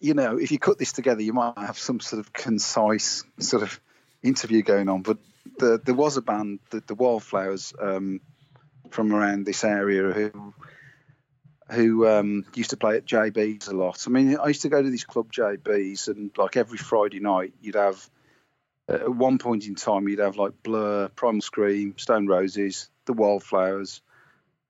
[0.00, 3.62] you know, if you cut this together, you might have some sort of concise sort
[3.62, 3.80] of
[4.24, 5.02] interview going on.
[5.02, 5.18] But
[5.58, 8.20] the, there was a band, the, the Wildflowers, um,
[8.90, 10.54] from around this area who
[11.70, 14.04] who um, used to play at JB's a lot.
[14.06, 17.54] I mean, I used to go to this club JB's, and like every Friday night,
[17.62, 18.08] you'd have
[18.86, 24.02] at one point in time, you'd have like Blur, Primal Scream, Stone Roses, the Wildflowers,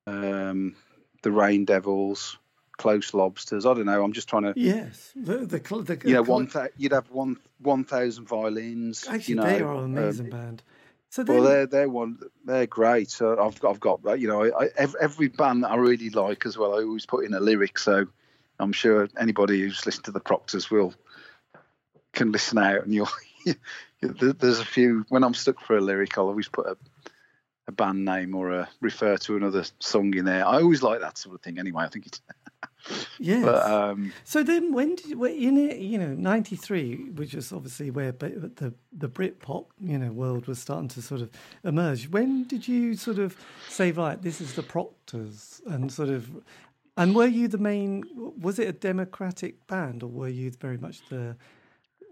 [0.06, 0.76] um,
[1.22, 2.38] the Rain Devils,
[2.76, 3.66] close lobsters.
[3.66, 4.02] I don't know.
[4.02, 4.52] I'm just trying to.
[4.56, 6.20] Yes, the the, the, the yeah.
[6.20, 9.06] One th- you'd have one one thousand violins.
[9.08, 10.62] Actually, you know, they are an amazing um, band.
[11.10, 13.10] So then, well, they're they're one they're great.
[13.10, 14.68] So I've got, I've got you know I,
[15.00, 16.74] every band that I really like as well.
[16.74, 18.06] I always put in a lyric, so
[18.58, 20.94] I'm sure anybody who's listened to the Proctors will
[22.12, 23.08] can listen out and you'll
[24.00, 26.76] there's a few when I'm stuck for a lyric, I'll always put a
[27.66, 30.46] a band name or a refer to another song in there.
[30.46, 31.58] I always like that sort of thing.
[31.58, 32.20] Anyway, I think it's.
[33.18, 33.44] Yes.
[33.44, 35.78] But, um, so then, when did you, in it?
[35.78, 40.58] You know, '93, which is obviously where the the Brit pop you know world was
[40.58, 41.30] starting to sort of
[41.64, 42.08] emerge.
[42.08, 43.36] When did you sort of
[43.68, 46.30] say, right, this is the Proctors, and sort of,
[46.96, 48.04] and were you the main?
[48.40, 51.36] Was it a democratic band, or were you very much the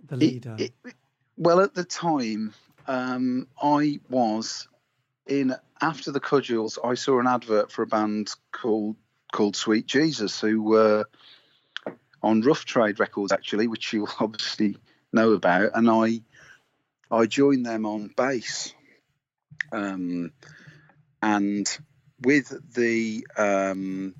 [0.06, 0.56] the leader?
[0.58, 0.94] It, it,
[1.36, 2.52] well, at the time,
[2.86, 4.68] um, I was
[5.26, 6.78] in after the Cudgels.
[6.84, 8.96] I saw an advert for a band called
[9.32, 11.06] called Sweet Jesus, who were
[12.22, 14.76] on Rough Trade Records actually, which you'll obviously
[15.12, 16.20] know about, and I
[17.10, 18.72] I joined them on bass,
[19.72, 20.32] um,
[21.20, 21.66] and
[22.20, 24.14] with the um,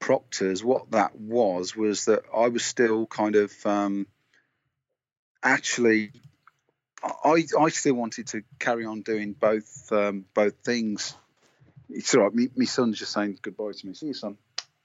[0.00, 4.06] Proctors, what that was was that I was still kind of um,
[5.42, 6.12] actually
[7.02, 11.14] I I still wanted to carry on doing both um, both things.
[11.90, 12.34] It's all right.
[12.34, 13.94] Me, my son's just saying goodbye to me.
[13.94, 14.36] See you, son.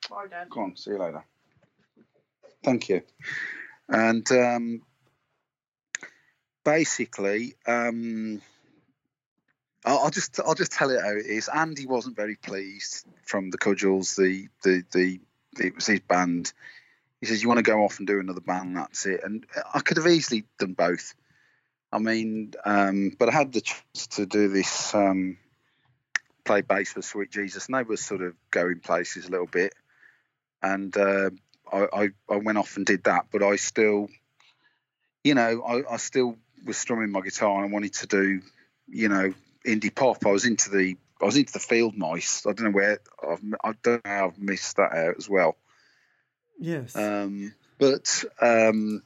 [0.10, 0.50] Bye, Dad.
[0.52, 0.76] Come on.
[0.76, 1.24] See you later.
[2.64, 3.02] Thank you.
[3.88, 4.82] And um,
[6.64, 8.42] basically, um,
[9.86, 11.48] I'll, I'll, just I'll just tell it how it is.
[11.48, 14.16] Andy wasn't very pleased from the Cudgels.
[14.16, 15.20] The the the
[15.60, 16.52] it was his band.
[17.22, 18.78] He says, "You want to go off and do another band?
[18.78, 21.16] That's it." And I could have easily done both.
[21.92, 25.38] I mean, um, but I had the chance to do this, um,
[26.50, 29.76] play bass for Sweet Jesus, and they were sort of going places a little bit.
[30.64, 31.30] And uh,
[31.72, 34.08] I, I, I, went off and did that, but I still,
[35.24, 38.42] you know, I, I still was strumming my guitar and I wanted to do,
[38.88, 39.32] you know,
[39.64, 40.26] indie pop.
[40.26, 42.48] I was into the I was into the Field Mice.
[42.48, 45.56] I don't know where I've, I don't know how I've missed that out as well.
[46.60, 46.96] Yes.
[46.96, 49.04] Um, but um,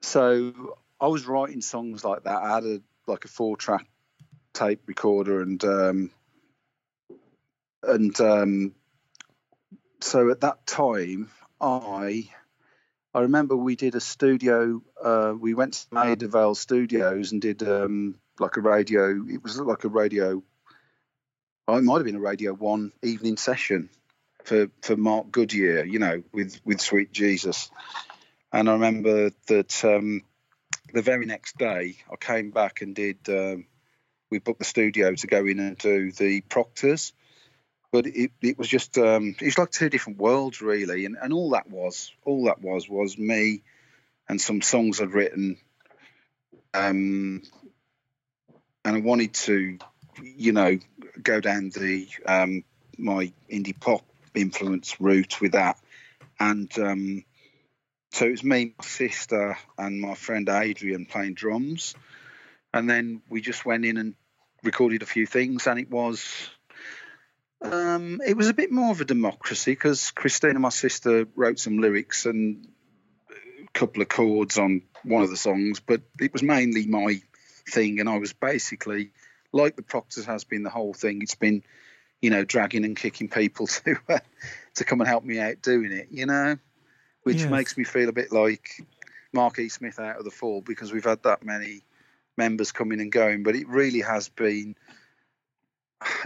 [0.00, 2.42] so I was writing songs like that.
[2.42, 3.86] I had a like a four track
[4.58, 6.10] tape recorder and um,
[7.82, 8.74] and um,
[10.00, 12.28] so at that time I
[13.14, 14.82] I remember we did a studio.
[15.02, 19.24] Uh, we went to Maida Vale Studios and did um, like a radio.
[19.28, 20.42] It was like a radio.
[21.68, 23.88] It might have been a Radio One evening session
[24.44, 25.84] for for Mark Goodier.
[25.84, 27.70] You know, with with Sweet Jesus.
[28.52, 30.22] And I remember that um,
[30.92, 33.18] the very next day, I came back and did.
[33.28, 33.66] Um,
[34.30, 37.12] we booked the studio to go in and do the Proctors,
[37.90, 41.32] but it, it was just um, it was like two different worlds really, and, and
[41.32, 43.62] all that was all that was was me
[44.28, 45.56] and some songs I'd written,
[46.74, 47.42] um,
[48.84, 49.78] and I wanted to,
[50.22, 50.78] you know,
[51.22, 52.64] go down the um,
[52.98, 55.78] my indie pop influence route with that,
[56.38, 57.24] and um,
[58.12, 61.94] so it was me, my sister, and my friend Adrian playing drums,
[62.72, 64.14] and then we just went in and
[64.62, 66.50] recorded a few things, and it was
[67.62, 71.78] um, it was a bit more of a democracy because Christina, my sister, wrote some
[71.78, 72.68] lyrics and
[73.30, 77.20] a couple of chords on one of the songs, but it was mainly my
[77.68, 79.10] thing, and I was basically
[79.52, 81.22] like the Proctors has been the whole thing.
[81.22, 81.62] It's been,
[82.20, 84.18] you know, dragging and kicking people to uh,
[84.74, 86.58] to come and help me out doing it, you know
[87.28, 87.50] which yes.
[87.50, 88.82] makes me feel a bit like
[89.34, 89.68] Mark E.
[89.68, 91.82] Smith out of the fall because we've had that many
[92.38, 93.42] members coming and going.
[93.42, 94.76] But it really has been.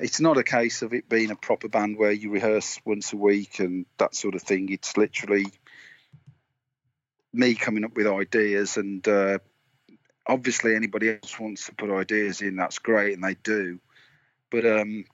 [0.00, 3.16] It's not a case of it being a proper band where you rehearse once a
[3.16, 4.68] week and that sort of thing.
[4.70, 5.46] It's literally
[7.32, 9.38] me coming up with ideas and uh,
[10.26, 13.80] obviously anybody else wants to put ideas in that's great and they do
[14.50, 15.06] but um,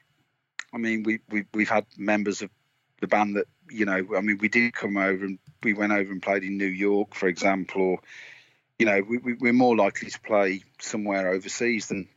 [0.74, 2.50] i mean we, we we've had members of
[3.00, 6.12] the band that you know i mean we did come over and we went over
[6.12, 7.98] and played in New York, for example, or
[8.78, 12.08] you know, we, we, are more likely to play somewhere overseas than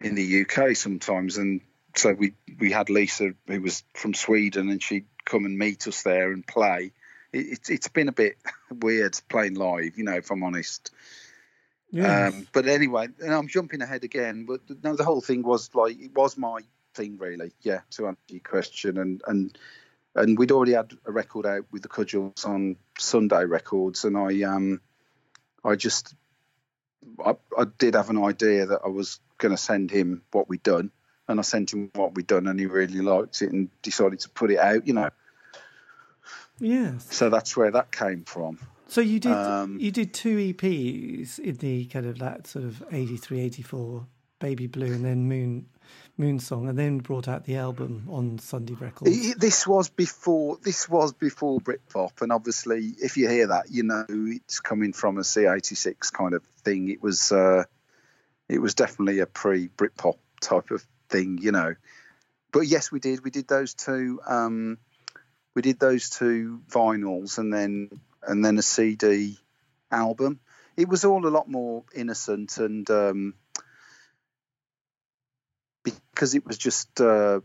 [0.00, 1.38] in the UK sometimes.
[1.38, 1.62] And
[1.96, 6.02] so we we had Lisa, who was from Sweden, and she'd come and meet us
[6.02, 6.92] there and play.
[7.32, 8.36] It, it's it's been a bit
[8.70, 10.90] weird playing live, you know, if I'm honest.
[11.90, 12.28] Yeah.
[12.28, 14.46] Um, but anyway, and I'm jumping ahead again.
[14.46, 16.60] But no, the whole thing was like it was my
[16.94, 17.52] thing, really.
[17.62, 19.58] Yeah, to answer your question, and and
[20.14, 24.42] and we'd already had a record out with the Cudgels on Sunday Records, and I
[24.42, 24.80] um
[25.64, 26.14] I just
[27.24, 30.62] I, I did have an idea that I was going to send him what we'd
[30.62, 30.90] done,
[31.28, 34.28] and I sent him what we'd done, and he really liked it and decided to
[34.28, 34.86] put it out.
[34.86, 35.10] You know.
[36.58, 37.06] Yes.
[37.10, 38.58] So that's where that came from.
[38.88, 42.84] So you did um, you did two EPs in the kind of that sort of
[42.92, 44.06] 83, 84,
[44.38, 45.66] Baby Blue, and then Moon
[46.18, 49.34] Moonsong, and then brought out the album on Sunday Records.
[49.34, 50.58] This was before.
[50.62, 55.18] This was before Britpop, and obviously, if you hear that, you know it's coming from
[55.18, 56.88] a C86 kind of thing.
[56.88, 57.32] It was.
[57.32, 57.64] Uh,
[58.48, 61.74] it was definitely a pre-Britpop type of thing, you know.
[62.52, 63.24] But yes, we did.
[63.24, 64.20] We did those two.
[64.26, 64.78] Um,
[65.54, 67.88] we did those two vinyls, and then
[68.22, 69.38] and then a CD
[69.90, 70.40] album.
[70.76, 73.34] It was all a lot more innocent and um,
[76.22, 77.40] because it was just uh,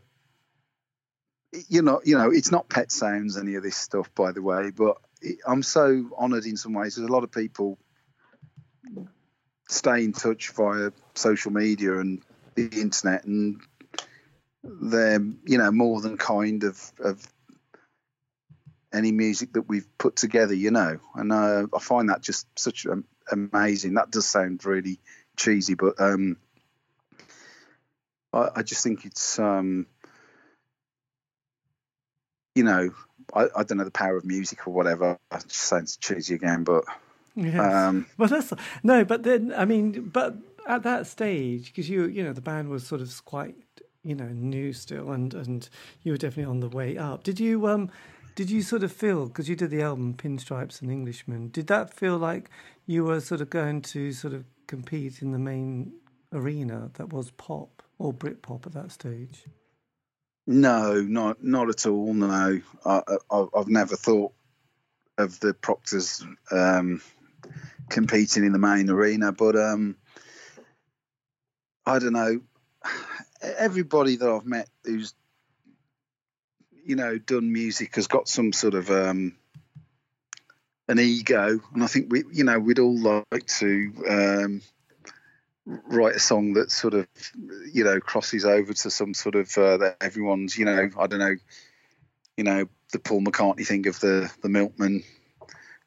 [1.68, 4.70] you know you know it's not pet sounds any of this stuff by the way
[4.70, 6.96] but it, i'm so honored in some ways.
[6.96, 7.80] There's a lot of people
[9.68, 12.22] stay in touch via social media and
[12.54, 13.62] the internet and
[14.64, 17.28] they're you know more than kind of of
[18.94, 22.86] any music that we've put together you know and uh, i find that just such
[22.86, 23.96] um, amazing.
[23.96, 25.00] That does sound really
[25.36, 26.38] cheesy but um
[28.34, 29.88] I, I just think it's um,
[32.56, 32.90] you know
[33.34, 35.18] I, I, don't know the power of music or whatever.
[35.32, 36.84] It just saying sounds cheesy again, but
[37.36, 37.88] yeah.
[37.88, 40.36] Um, well, that's no, but then I mean, but
[40.68, 43.56] at that stage, because you you know the band was sort of quite
[44.04, 45.70] you know new still, and and
[46.04, 47.24] you were definitely on the way up.
[47.24, 47.92] Did you um?
[48.36, 51.50] Did you sort of feel because you did the album Pinstripes and Englishmen?
[51.50, 52.52] Did that feel like
[52.86, 55.94] you were sort of going to sort of compete in the main
[56.32, 57.82] arena that was pop?
[58.00, 59.46] Or Britpop at that stage?
[60.46, 62.14] No, not not at all.
[62.14, 64.34] No, I, have never thought
[65.18, 67.02] of the Proctors um,
[67.90, 69.98] competing in the main arena, but um,
[71.86, 72.40] I don't know.
[73.42, 75.14] Everybody that I've met who's
[76.86, 79.36] you know done music has got some sort of um,
[80.88, 84.62] an ego, and I think we, you know, we'd all like to um,
[85.68, 87.08] write a song that sort of
[87.72, 91.20] you know crosses over to some sort of uh, that everyone's you know I don't
[91.20, 91.36] know
[92.38, 95.04] you know the Paul McCartney thing of the the milkman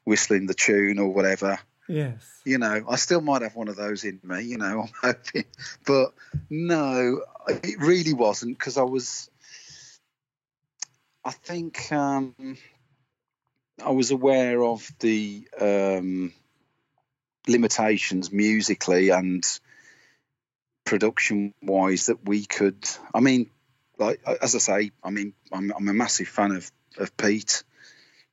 [0.05, 1.59] whistling the tune or whatever.
[1.87, 2.41] Yes.
[2.45, 4.43] You know, I still might have one of those in me.
[4.43, 5.45] You know, I'm hoping,
[5.85, 6.13] but
[6.49, 9.29] no, it really wasn't because I was.
[11.23, 12.57] I think um,
[13.83, 16.33] I was aware of the um,
[17.47, 19.45] limitations musically and
[20.91, 22.85] production wise that we could.
[23.15, 23.49] I mean,
[23.97, 27.63] like as I say, I mean, I'm, I'm a massive fan of of Pete.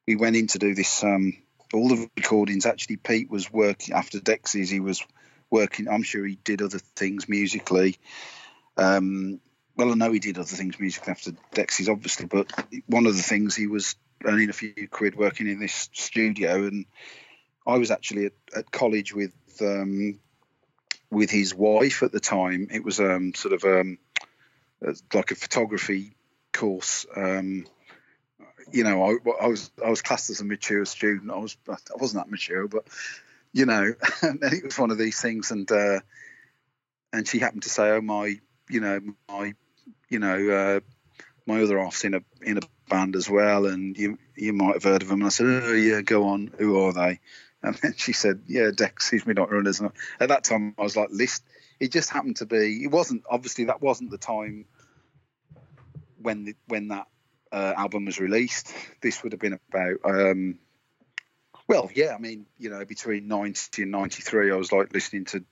[0.09, 1.05] We went in to do this.
[1.05, 1.35] Um,
[1.73, 4.73] all the recordings actually, Pete was working after Dexys.
[4.73, 5.07] He was
[5.51, 5.87] working.
[5.87, 7.97] I'm sure he did other things musically.
[8.77, 9.39] Um,
[9.77, 12.51] well, I know he did other things musically after Dexys, obviously, but
[12.89, 13.95] one of the things he was
[14.25, 16.87] earning a few quid working in this studio, and
[17.65, 20.19] I was actually at, at college with um,
[21.11, 22.69] with his wife at the time.
[22.71, 23.99] It was um, sort of um,
[25.13, 26.15] like a photography
[26.53, 27.07] course.
[27.17, 27.67] Um,
[28.71, 31.31] you know, I, I, was I was classed as a mature student.
[31.31, 32.87] I was I wasn't that mature, but
[33.53, 35.51] you know, and it was one of these things.
[35.51, 36.01] And uh,
[37.13, 39.55] and she happened to say, "Oh my, you know, my,
[40.09, 40.81] you know, uh,
[41.47, 44.85] my other half's in a in a band as well, and you you might have
[44.85, 46.53] heard of them." And I said, "Oh yeah, go on.
[46.59, 47.21] Who are they?"
[47.63, 49.91] And then she said, "Yeah, Dexys Midnight Runners." And
[50.21, 51.45] at that time, I was like, "List."
[51.81, 52.83] It just happened to be.
[52.83, 54.65] It wasn't obviously that wasn't the time
[56.21, 57.07] when the, when that
[57.53, 58.73] uh, album was released.
[59.01, 59.99] This would have been about.
[60.05, 60.59] Um,
[61.69, 65.27] well, yeah, I mean, you know, between ninety and ninety three, I was like listening
[65.27, 65.45] to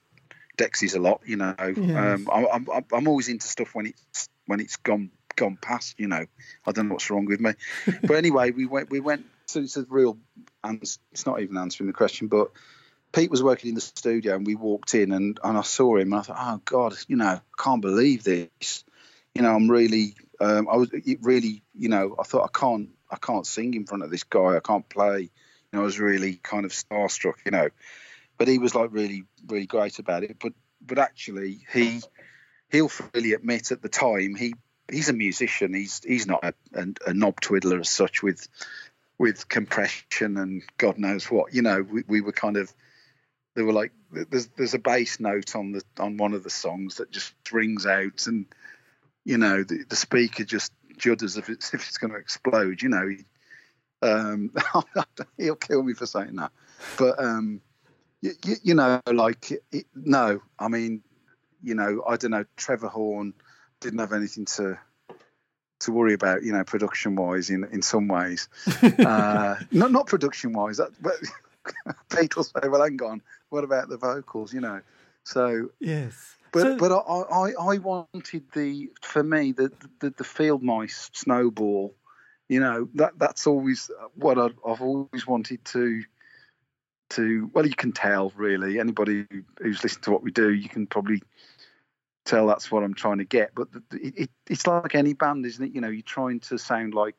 [0.56, 1.20] Dexys a lot.
[1.26, 1.76] You know, yes.
[1.76, 5.98] um, I, I'm I'm always into stuff when it's when it's gone gone past.
[5.98, 6.24] You know,
[6.66, 7.52] I don't know what's wrong with me.
[8.02, 10.18] but anyway, we went we went so it's a real
[10.64, 10.98] answer.
[11.12, 12.50] It's not even answering the question, but
[13.12, 16.12] Pete was working in the studio and we walked in and, and I saw him
[16.12, 18.84] and I thought, oh God, you know, I can't believe this.
[19.34, 23.16] You know, I'm really, um, I was really, you know, I thought I can't, I
[23.16, 24.56] can't sing in front of this guy.
[24.56, 25.20] I can't play.
[25.20, 25.30] You
[25.72, 27.68] know, I was really kind of starstruck, you know,
[28.38, 30.36] but he was like really, really great about it.
[30.40, 30.52] But,
[30.84, 32.00] but actually he,
[32.70, 34.54] he'll freely admit at the time he,
[34.90, 35.72] he's a musician.
[35.72, 38.48] He's, he's not a, a, a knob twiddler as such with,
[39.18, 41.54] with compression and God knows what.
[41.54, 42.72] You know, we, we were kind of
[43.54, 46.96] they were like there's there's a bass note on the on one of the songs
[46.96, 48.46] that just rings out and
[49.24, 52.82] you know the, the speaker just judders if it's if it's going to explode.
[52.82, 53.16] You know,
[54.02, 54.52] um,
[55.38, 56.52] he'll kill me for saying that,
[56.98, 57.60] but um,
[58.20, 61.02] you, you, you know, like it, no, I mean,
[61.62, 62.44] you know, I don't know.
[62.56, 63.34] Trevor Horn
[63.80, 64.78] didn't have anything to
[65.80, 68.48] to worry about, you know, production wise in in some ways.
[68.82, 71.14] uh, not not production wise, but
[72.18, 74.80] people say, well, hang on, what about the vocals, you know?
[75.24, 80.24] So yes, But so, but I, I, I wanted the for me the, the the
[80.24, 81.94] field mice snowball.
[82.48, 86.04] You know that that's always what i have always wanted to
[87.10, 87.50] to.
[87.52, 88.78] Well, you can tell really.
[88.78, 89.26] Anybody
[89.58, 91.22] who's listened to what we do, you can probably
[92.26, 93.54] tell that's what I'm trying to get.
[93.54, 95.74] But it, it, it's like any band, isn't it?
[95.74, 97.16] You know, you're trying to sound like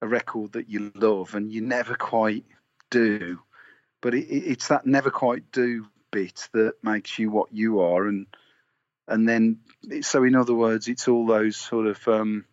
[0.00, 2.46] a record that you love, and you never quite
[2.90, 3.40] do.
[4.00, 8.26] But it, it's that never quite do bit that makes you what you are, and
[9.06, 9.58] and then
[10.00, 12.44] so in other words, it's all those sort of um,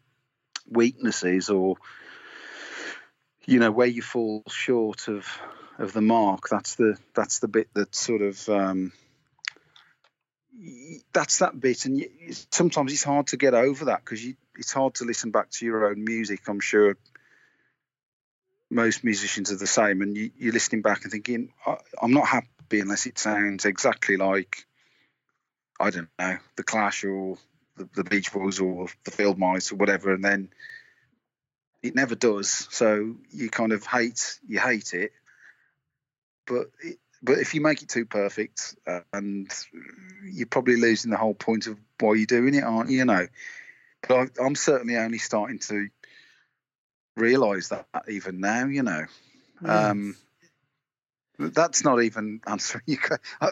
[0.69, 1.77] weaknesses or
[3.45, 5.25] you know where you fall short of
[5.77, 6.49] of the mark.
[6.49, 8.91] That's the that's the bit that sort of um,
[11.13, 12.09] that's that bit, and you,
[12.51, 15.87] sometimes it's hard to get over that because it's hard to listen back to your
[15.87, 16.41] own music.
[16.47, 16.97] I'm sure
[18.69, 21.53] most musicians are the same, and you, are listening back and thinking,
[22.01, 24.65] "I'm not happy unless it sounds exactly like
[25.79, 27.37] I don't know the Clash or
[27.75, 30.49] the, the Beach Boys or the Field Mice or whatever," and then
[31.83, 32.67] it never does.
[32.71, 35.11] So you kind of hate you hate it,
[36.45, 36.97] but it,
[37.27, 39.51] but if you make it too perfect, uh, and
[40.23, 42.99] you're probably losing the whole point of why you're doing it, aren't you?
[42.99, 43.27] You know.
[44.07, 45.89] But I, I'm certainly only starting to
[47.17, 49.05] realise that even now, you know.
[49.61, 49.91] Yes.
[49.91, 50.15] Um,
[51.37, 52.97] that's not even answering you.
[53.41, 53.49] I,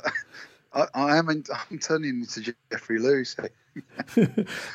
[0.74, 1.30] I, I am.
[1.30, 3.36] In, I'm turning into Jeffrey Lewis.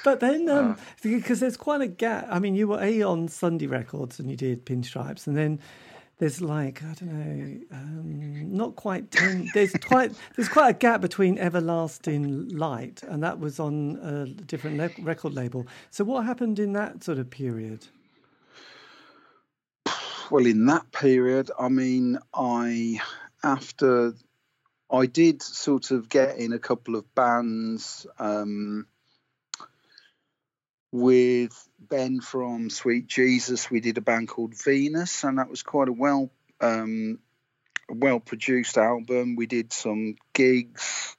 [0.05, 2.27] but then, um, uh, because there's quite a gap.
[2.31, 5.59] I mean, you were a on Sunday Records and you did Pinstripes, and then
[6.21, 9.51] there's like I don't know, um, not quite ten.
[9.55, 14.77] There's quite there's quite a gap between Everlasting Light, and that was on a different
[14.77, 15.67] le- record label.
[15.91, 17.87] So what happened in that sort of period?
[20.31, 23.01] Well, in that period, I mean, I
[23.43, 24.13] after
[24.93, 28.87] I did sort of get in a couple of bands um,
[30.93, 33.71] with Ben from Sweet Jesus.
[33.71, 36.31] We did a band called Venus, and that was quite a well
[36.61, 37.19] um,
[37.89, 39.37] well produced album.
[39.37, 41.17] We did some gigs.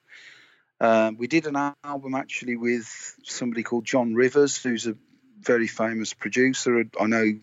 [0.79, 4.95] Um, we did an album actually with somebody called John Rivers, who's a
[5.39, 6.83] very famous producer.
[6.99, 7.33] I know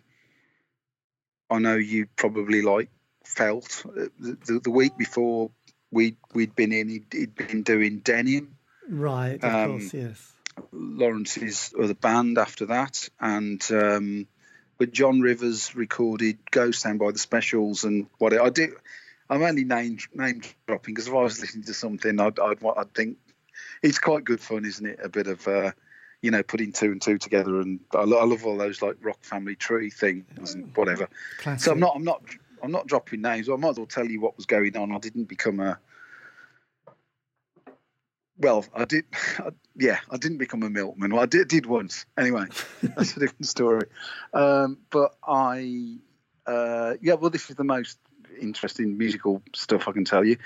[1.50, 2.90] I know you probably like
[3.24, 5.50] felt uh, the, the, the week before
[5.90, 8.56] we we'd been in he'd, he'd been doing denim
[8.88, 10.32] right of um, course yes
[10.72, 14.26] lawrence's other band after that and um,
[14.78, 18.74] but john rivers recorded ghost town by the specials and what i do.
[19.30, 22.94] i'm only name name dropping because if i was listening to something i'd i'd, I'd
[22.94, 23.18] think
[23.82, 25.72] it's quite good fun isn't it a bit of uh,
[26.20, 27.60] you know, putting two and two together.
[27.60, 31.08] And I, lo- I love all those like rock family tree things and whatever.
[31.38, 31.64] Classic.
[31.64, 32.22] So I'm not, I'm not,
[32.62, 33.48] I'm not dropping names.
[33.48, 34.92] I might as well tell you what was going on.
[34.92, 35.78] I didn't become a.
[38.38, 39.04] Well, I did.
[39.38, 41.12] I, yeah, I didn't become a milkman.
[41.12, 42.06] Well, I did, did once.
[42.16, 42.46] Anyway,
[42.82, 43.86] that's a different story.
[44.32, 45.96] Um, but I,
[46.46, 47.98] uh, yeah, well, this is the most
[48.40, 50.36] interesting musical stuff I can tell you.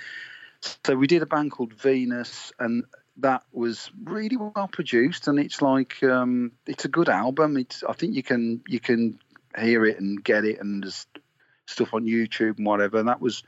[0.87, 2.85] So we did a band called Venus, and
[3.19, 7.57] that was really well produced, and it's like um, it's a good album.
[7.57, 9.19] It's I think you can you can
[9.59, 11.07] hear it and get it, and there's
[11.67, 12.99] stuff on YouTube and whatever.
[12.99, 13.43] And that was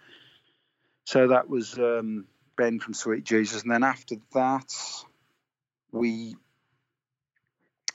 [1.05, 2.27] so that was um,
[2.57, 4.73] Ben from Sweet Jesus, and then after that
[5.93, 6.37] we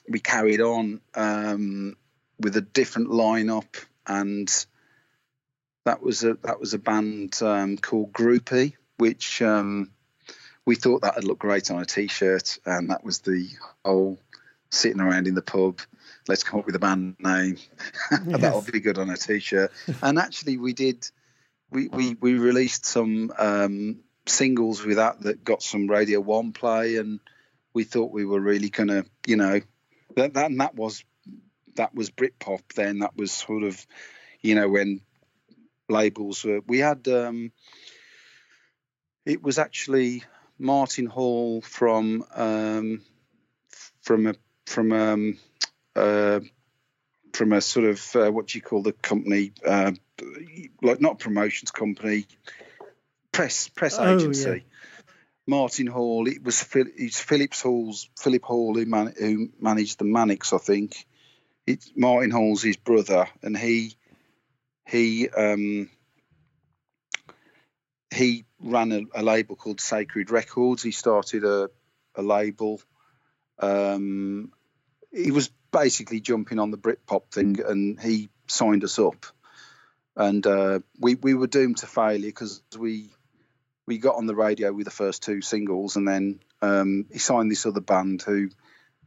[0.10, 1.96] we carried on um,
[2.40, 3.76] with a different lineup,
[4.08, 4.50] and
[5.86, 9.92] that was a that was a band um, called Groupie, which um,
[10.66, 13.50] we thought that would look great on a t-shirt, and that was the
[13.86, 14.20] whole
[14.72, 15.80] sitting around in the pub.
[16.28, 17.58] Let's come up with a band name.
[18.12, 18.42] Yes.
[18.42, 19.72] That'll be good on a t-shirt.
[20.02, 21.08] and actually, we did.
[21.72, 26.98] We we we released some um, singles with that that got some Radio One play,
[26.98, 27.20] and
[27.74, 29.62] we thought we were really gonna, you know,
[30.16, 31.04] that that and that was
[31.76, 32.62] that was Britpop.
[32.76, 33.86] Then that was sort of,
[34.42, 35.02] you know, when
[35.88, 36.62] labels were.
[36.68, 37.08] We had.
[37.08, 37.52] Um,
[39.26, 40.24] it was actually
[40.58, 43.02] Martin Hall from um,
[44.02, 44.34] from a
[44.66, 45.38] from um,
[45.96, 46.40] uh,
[47.34, 49.92] from a sort of uh, what do you call the company uh,
[50.82, 52.26] like not promotions company
[53.40, 54.50] press press oh, agency.
[54.50, 54.58] Yeah.
[55.48, 56.28] Martin Hall.
[56.28, 61.08] It was it's Phillips Hall's Philip Hall who, man, who managed the Manics, I think.
[61.66, 63.96] It's Martin Hall's his brother, and he
[64.88, 65.90] he um,
[68.14, 70.84] he ran a, a, label called Sacred Records.
[70.84, 71.70] He started a,
[72.16, 72.82] a label.
[73.60, 74.52] Um,
[75.12, 79.26] he was basically jumping on the Britpop thing, and he signed us up.
[80.16, 83.12] And uh, we we were doomed to failure because we
[83.90, 87.52] we got on the radio with the first two singles, and then um, he signed
[87.52, 88.50] this other band who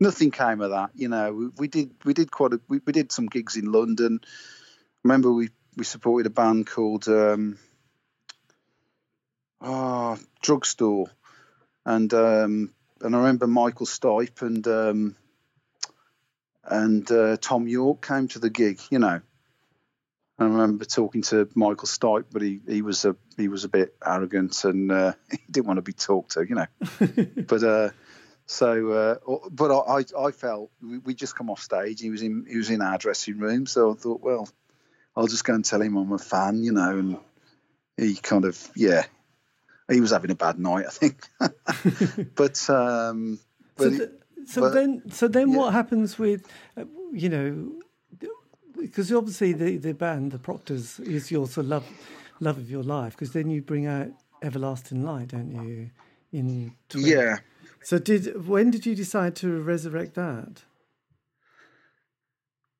[0.00, 1.32] nothing came of that, you know.
[1.32, 4.20] We, we did we did quite a we, we did some gigs in London.
[5.02, 7.58] Remember we we supported a band called um,
[9.60, 11.08] oh, Drugstore,
[11.84, 15.16] and um, and I remember Michael Stipe and um,
[16.64, 19.20] and uh, Thom Yorke came to the gig, you know.
[20.36, 23.94] I remember talking to Michael Stipe, but he, he was a he was a bit
[24.04, 26.66] arrogant and uh, he didn't want to be talked to, you know.
[27.46, 27.90] but uh,
[28.46, 32.00] so, uh, but I, I felt we, just come off stage.
[32.00, 34.48] He was in he was in our dressing room, so I thought, well,
[35.16, 36.98] I'll just go and tell him I'm a fan, you know.
[36.98, 37.18] And
[37.96, 39.04] he kind of yeah,
[39.90, 41.26] he was having a bad night, I think.
[42.34, 43.38] but um,
[43.76, 44.12] but so, the,
[44.46, 45.56] so but, then so then yeah.
[45.56, 47.72] what happens with uh, you know
[48.84, 51.84] because obviously the, the band, the Proctors, is your sort of love,
[52.40, 53.12] love of your life.
[53.12, 54.08] Because then you bring out
[54.42, 55.90] Everlasting Light, don't you?
[56.32, 57.08] In 20.
[57.08, 57.38] yeah.
[57.84, 60.62] So did when did you decide to resurrect that?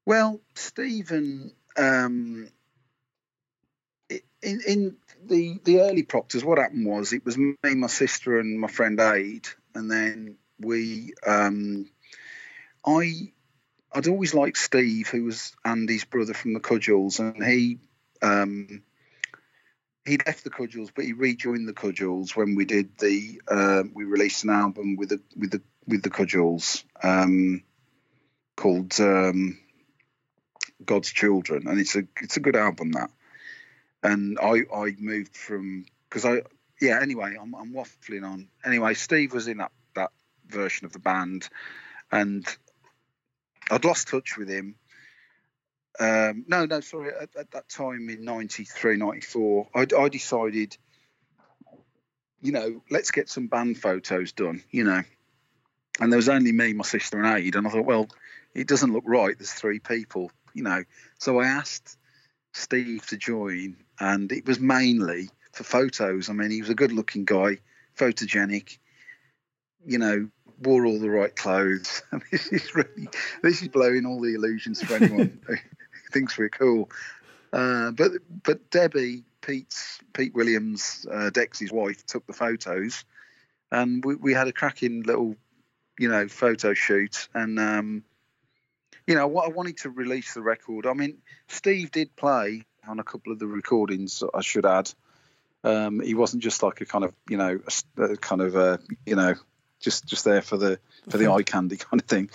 [0.07, 2.49] Well, Stephen, um,
[4.09, 8.59] in in the the early Proctors, what happened was it was me, my sister, and
[8.59, 11.13] my friend Aid, and then we.
[11.27, 11.91] Um,
[12.87, 13.33] I
[13.93, 17.79] I'd always liked Steve, who was Andy's brother from the Cudgels, and he
[18.23, 18.83] um,
[20.05, 24.05] he left the Cudgels, but he rejoined the Cudgels when we did the uh, we
[24.05, 27.63] released an album with the with the with the Cudgels um,
[28.57, 29.59] called um,
[30.85, 33.11] God's Children, and it's a it's a good album that.
[34.03, 36.43] And I I moved from because I
[36.81, 38.95] yeah anyway I'm I'm waffling on anyway.
[38.95, 40.11] Steve was in that that
[40.47, 41.49] version of the band,
[42.13, 42.47] and
[43.71, 44.77] I'd lost touch with him.
[45.99, 47.13] Um, no, no, sorry.
[47.21, 50.77] At, at, that time in 93, 94, I, I decided,
[52.41, 55.03] you know, let's get some band photos done, you know.
[56.01, 57.55] And there was only me, my sister, and Aid.
[57.55, 58.09] And I thought, well,
[58.55, 59.39] it doesn't look right.
[59.39, 60.83] There's three people, you know.
[61.19, 61.97] So I asked
[62.53, 66.29] Steve to join, and it was mainly for photos.
[66.29, 67.59] I mean, he was a good looking guy,
[67.97, 68.79] photogenic,
[69.87, 70.29] you know,
[70.61, 72.03] wore all the right clothes.
[72.31, 73.09] this is really
[73.43, 75.41] this is blowing all the illusions for anyone
[76.15, 76.91] thinks we're cool.
[77.53, 78.13] Uh, but
[78.43, 83.05] but Debbie Pete's Pete Williams, uh, Dexy's wife, took the photos,
[83.71, 85.37] and we, we had a cracking little,
[85.99, 87.29] you know, photo shoot.
[87.35, 88.05] And um,
[89.07, 90.87] you know, what I wanted to release the record.
[90.87, 94.23] I mean, Steve did play on a couple of the recordings.
[94.35, 94.91] I should add.
[95.63, 97.61] Um, he wasn't just like a kind of you know
[97.99, 99.35] a, a kind of a you know
[99.81, 102.31] just just there for the for the eye candy kind of thing.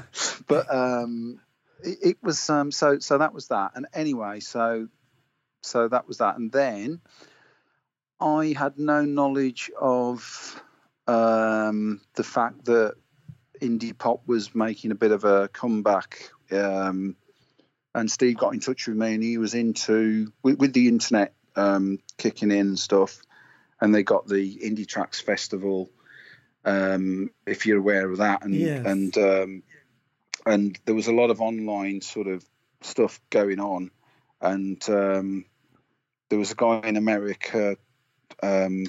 [0.48, 1.40] but um,
[1.84, 3.72] it, it, was um, so so that was that.
[3.74, 4.88] And anyway, so
[5.62, 6.36] so that was that.
[6.36, 7.00] And then
[8.20, 10.62] I had no knowledge of
[11.06, 12.94] um, the fact that
[13.60, 16.30] indie pop was making a bit of a comeback.
[16.50, 17.16] Um,
[17.94, 21.34] and Steve got in touch with me, and he was into with, with the internet
[21.56, 23.20] um, kicking in and stuff
[23.84, 25.90] and they got the Indie Tracks Festival.
[26.64, 28.86] Um, if you're aware of that, and yes.
[28.86, 29.62] and um,
[30.46, 32.44] and there was a lot of online sort of
[32.82, 33.90] stuff going on,
[34.40, 35.44] and um,
[36.28, 37.76] there was a guy in America
[38.42, 38.86] um,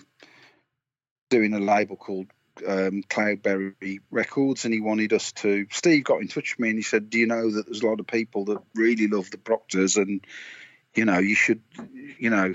[1.30, 2.28] doing a label called
[2.68, 5.66] um, Cloudberry Records, and he wanted us to.
[5.72, 7.88] Steve got in touch with me and he said, "Do you know that there's a
[7.88, 10.26] lot of people that really love the Proctors, and
[10.93, 11.62] you know you should,
[12.20, 12.53] you know,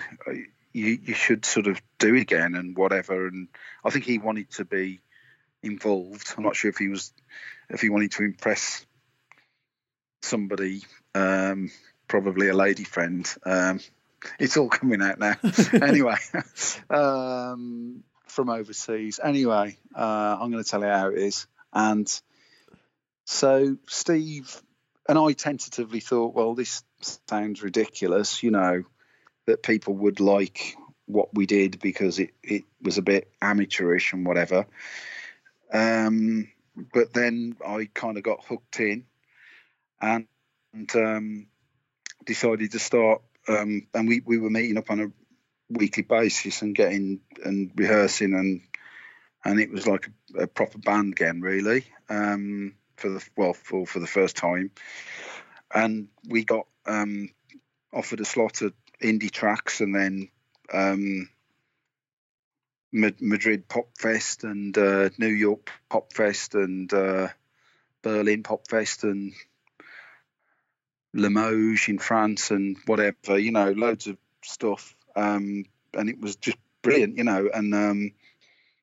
[0.72, 3.48] you you should sort of do it again and whatever." And
[3.84, 5.00] I think he wanted to be
[5.62, 6.32] involved.
[6.36, 7.12] I'm not sure if he was,
[7.68, 8.86] if he wanted to impress
[10.22, 10.82] somebody,
[11.14, 11.70] um,
[12.08, 13.28] probably a lady friend.
[13.44, 13.80] Um,
[14.38, 15.36] it's all coming out now.
[15.72, 16.16] anyway,
[16.90, 19.20] um, from overseas.
[19.22, 21.46] Anyway, uh, I'm going to tell you how it is.
[21.72, 22.10] And
[23.24, 24.60] so Steve
[25.08, 26.82] and I tentatively thought, well, this
[27.28, 28.82] sounds ridiculous, you know,
[29.46, 34.24] that people would like what we did because it, it was a bit amateurish and
[34.24, 34.66] whatever.
[35.72, 36.50] Um,
[36.92, 39.04] but then I kind of got hooked in
[40.00, 40.26] and,
[40.72, 41.46] and um,
[42.24, 43.22] decided to start.
[43.48, 45.12] Um, and we, we were meeting up on a
[45.70, 48.60] weekly basis and getting and rehearsing and
[49.44, 53.86] and it was like a, a proper band again really um, for the well for
[53.86, 54.70] for the first time
[55.72, 57.30] and we got um,
[57.92, 58.72] offered a slot at
[59.02, 60.28] indie tracks and then
[60.72, 61.28] um,
[62.92, 67.28] Madrid Pop Fest and uh, New York Pop Fest and uh,
[68.02, 69.32] Berlin Pop Fest and
[71.12, 76.56] Limoges in France and whatever, you know, loads of stuff um, and it was just
[76.82, 77.48] brilliant, you know.
[77.52, 78.12] And um,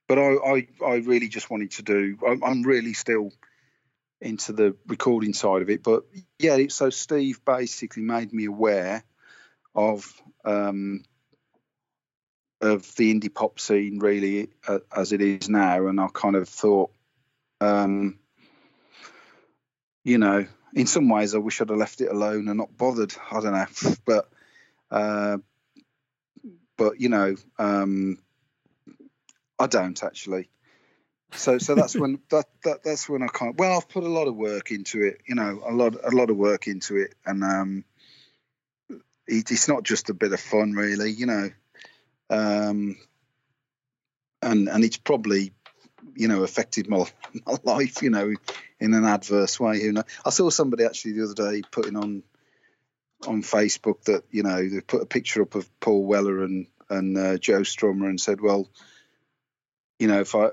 [0.07, 2.17] but I, I, I really just wanted to do.
[2.25, 3.31] I'm, I'm really still
[4.19, 6.03] into the recording side of it, but
[6.39, 6.57] yeah.
[6.69, 9.03] So Steve basically made me aware
[9.75, 10.11] of
[10.45, 11.03] um,
[12.61, 16.49] of the indie pop scene really uh, as it is now, and I kind of
[16.49, 16.91] thought,
[17.61, 18.19] um,
[20.03, 23.13] you know, in some ways I wish I'd have left it alone and not bothered.
[23.31, 24.29] I don't know, but
[24.91, 25.37] uh,
[26.77, 28.19] but you know, um,
[29.59, 30.49] I don't actually.
[31.33, 33.57] So so that's when that, that that's when I can't.
[33.57, 35.21] Well, I've put a lot of work into it.
[35.27, 37.85] You know, a lot a lot of work into it, and um,
[39.27, 41.11] it, it's not just a bit of fun, really.
[41.11, 41.49] You know,
[42.29, 42.97] um,
[44.41, 45.51] and and it's probably
[46.17, 47.05] you know affected my,
[47.45, 48.01] my life.
[48.01, 48.33] You know,
[48.79, 49.81] in an adverse way.
[49.81, 52.23] You know, I saw somebody actually the other day putting on
[53.25, 57.17] on Facebook that you know they put a picture up of Paul Weller and and
[57.17, 58.67] uh, Joe Strummer and said, well,
[59.99, 60.49] you know, if I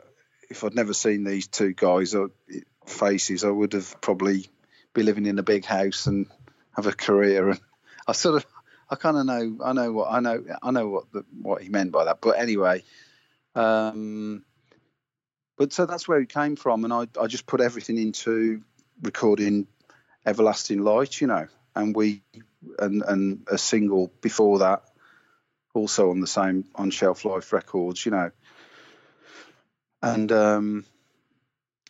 [0.51, 4.49] if I'd never seen these two guys or uh, faces, I would have probably
[4.93, 6.27] be living in a big house and
[6.77, 7.51] have a career.
[7.51, 7.61] And
[8.07, 8.47] I sort of
[8.89, 11.69] I kind of know I know what I know I know what the, what he
[11.69, 12.21] meant by that.
[12.21, 12.83] But anyway,
[13.55, 14.45] um,
[15.57, 18.63] but so that's where he came from, and I I just put everything into
[19.03, 19.67] recording
[20.27, 22.23] Everlasting Light, you know, and we
[22.79, 24.83] and and a single before that,
[25.75, 28.31] also on the same on Shelf Life Records, you know.
[30.03, 30.85] And um,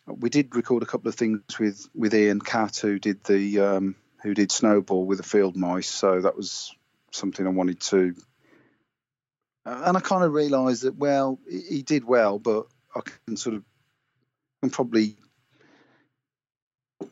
[0.07, 3.95] we did record a couple of things with with Ian Catt who did the um,
[4.23, 5.89] who did Snowball with the Field Mice.
[5.89, 6.73] So that was
[7.11, 8.15] something I wanted to.
[9.65, 13.63] And I kind of realised that well, he did well, but I can sort of
[14.61, 15.15] can probably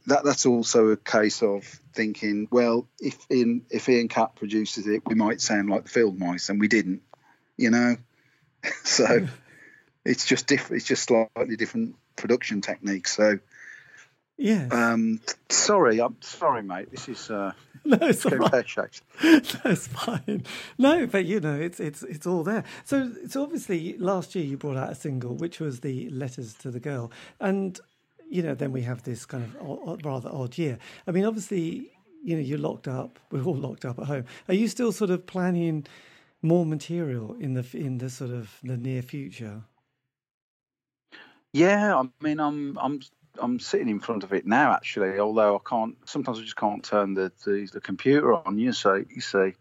[0.08, 1.64] that that's also a case of
[1.94, 6.20] thinking, well, if Ian if Ian Catt produces it, we might sound like the Field
[6.20, 7.02] Mice, and we didn't,
[7.58, 7.96] you know.
[8.84, 9.28] so
[10.06, 10.82] it's just different.
[10.82, 13.16] It's just slightly different production techniques.
[13.16, 13.40] So
[14.38, 14.68] yeah.
[14.72, 16.92] Um, sorry, I'm sorry, mate.
[16.92, 17.54] This is uh,
[17.86, 18.66] no, it's all right.
[19.64, 20.46] That's fine.
[20.78, 22.64] No, but you know, it's it's it's all there.
[22.86, 26.72] So so obviously, last year you brought out a single, which was the "Letters to
[26.72, 27.80] the Girl," and
[28.30, 30.80] you know, then we have this kind of rather odd year.
[31.08, 31.92] I mean, obviously,
[32.24, 33.20] you know, you're locked up.
[33.32, 34.26] We're all locked up at home.
[34.48, 35.86] Are you still sort of planning
[36.42, 39.64] more material in the in the sort of the near future?
[41.52, 43.02] Yeah, I mean, I'm I'm
[43.40, 45.20] I'm sitting in front of it now actually.
[45.20, 48.60] Although I can't, sometimes I just can't turn the the, the computer on.
[48.60, 49.54] You see, you see,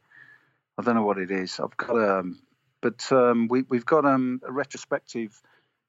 [0.79, 1.59] I don't know what it is.
[1.61, 2.39] I've got um,
[2.81, 5.41] but um, we we've got um a retrospective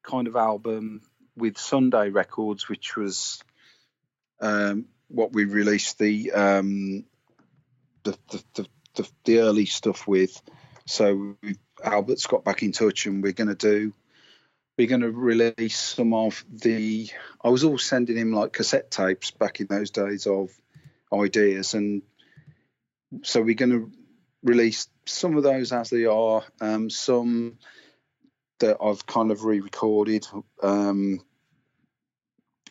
[0.02, 1.02] kind of album
[1.36, 3.42] with Sunday Records, which was
[4.40, 7.04] um, what we released the, um,
[8.04, 10.40] the, the, the, the, the early stuff with.
[10.86, 11.36] So
[11.82, 13.92] Albert's got back in touch, and we're going to do.
[14.76, 17.08] We're going to release some of the.
[17.42, 20.50] I was all sending him like cassette tapes back in those days of
[21.12, 22.02] ideas, and
[23.22, 23.92] so we're going to
[24.42, 26.42] release some of those as they are.
[26.60, 27.58] Um, some
[28.58, 30.26] that I've kind of re-recorded.
[30.62, 31.20] Um,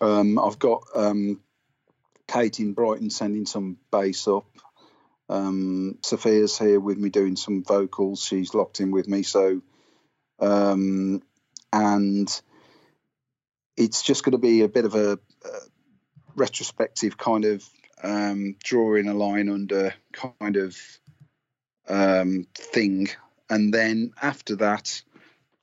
[0.01, 1.41] um, I've got um,
[2.27, 4.45] Kate in Brighton sending some bass up.
[5.29, 8.23] Um, Sophia's here with me doing some vocals.
[8.23, 9.23] She's locked in with me.
[9.23, 9.61] So,
[10.39, 11.21] um,
[11.73, 12.41] and
[13.75, 15.49] it's just going to be a bit of a, a
[16.35, 17.67] retrospective kind of
[18.03, 20.77] um, drawing a line under kind of
[21.89, 23.09] um, thing.
[23.49, 25.01] And then after that,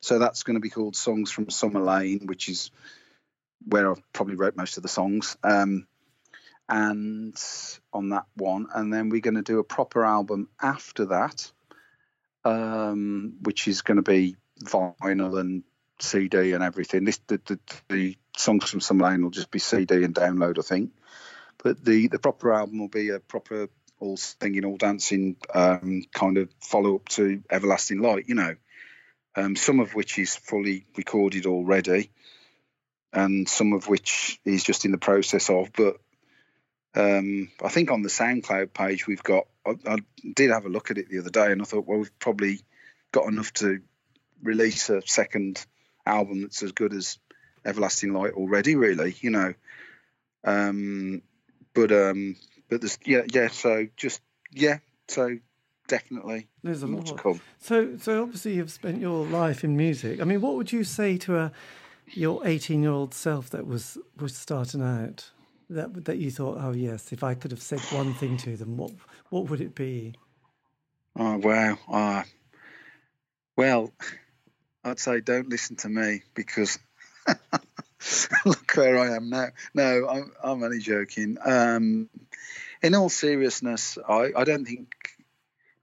[0.01, 2.73] so that's going to be called Songs from Summer Lane, which is
[3.67, 5.37] where I've probably wrote most of the songs.
[5.45, 5.87] Um,
[6.69, 7.37] and
[7.93, 11.51] on that one, and then we're going to do a proper album after that,
[12.45, 15.63] um, which is going to be vinyl and
[16.03, 17.05] CD and everything.
[17.05, 20.63] This the, the, the songs from Summer Lane will just be CD and download, I
[20.63, 20.93] think.
[21.63, 26.39] But the the proper album will be a proper all singing, all dancing um, kind
[26.39, 28.25] of follow up to Everlasting Light.
[28.29, 28.57] You know,
[29.37, 32.11] um, some of which is fully recorded already,
[33.13, 35.71] and some of which is just in the process of.
[35.73, 35.99] But
[36.95, 39.47] um, I think on the SoundCloud page we've got.
[39.67, 39.97] I, I,
[40.35, 42.61] did have a look at it the other day, and I thought, well, we've probably
[43.13, 43.81] got enough to
[44.43, 45.65] release a second
[46.07, 47.19] album that's as good as
[47.65, 48.77] Everlasting Light already.
[48.77, 49.55] Really, you know.
[50.45, 51.23] Um,
[51.75, 52.37] but um,
[52.69, 53.49] but there's yeah yeah.
[53.49, 54.21] So just
[54.53, 54.79] yeah.
[55.09, 55.39] So
[55.91, 56.49] definitely.
[56.63, 57.07] There's a lot.
[57.07, 57.41] To come.
[57.59, 60.21] So, so obviously you've spent your life in music.
[60.21, 61.53] I mean, what would you say to a
[62.13, 65.31] your 18 year old self that was was starting out?
[65.69, 68.77] That that you thought, oh yes, if I could have said one thing to them,
[68.77, 68.93] what
[69.29, 70.15] what would it be?
[71.17, 71.79] Oh wow.
[71.89, 72.23] Uh,
[73.57, 73.93] well,
[74.85, 76.79] I'd say don't listen to me because
[78.45, 79.49] look where I am now.
[79.75, 81.37] No, I'm, I'm only joking.
[81.45, 82.09] Um,
[82.83, 84.89] in all seriousness, I, I don't think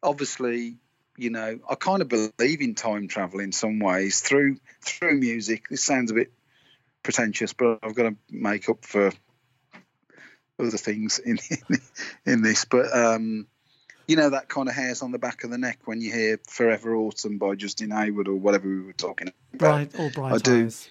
[0.02, 0.78] obviously,
[1.16, 5.70] you know, I kind of believe in time travel in some ways through through music.
[5.70, 6.32] This sounds a bit
[7.04, 9.12] pretentious, but I've got to make up for
[10.60, 11.82] other things in in,
[12.34, 12.66] in this.
[12.66, 13.48] But um,
[14.08, 16.40] you know that kind of hairs on the back of the neck when you hear
[16.48, 19.92] "Forever Autumn" by Justin Hayward or whatever we were talking about.
[19.92, 20.66] Bright or bright I do.
[20.66, 20.90] Eyes.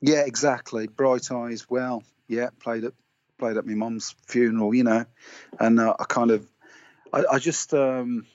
[0.00, 0.86] Yeah, exactly.
[0.86, 1.68] Bright eyes.
[1.68, 2.94] Well, yeah, played at
[3.38, 5.04] played at my mum's funeral, you know,
[5.60, 6.46] and uh, I kind of
[7.12, 8.26] I, I just um,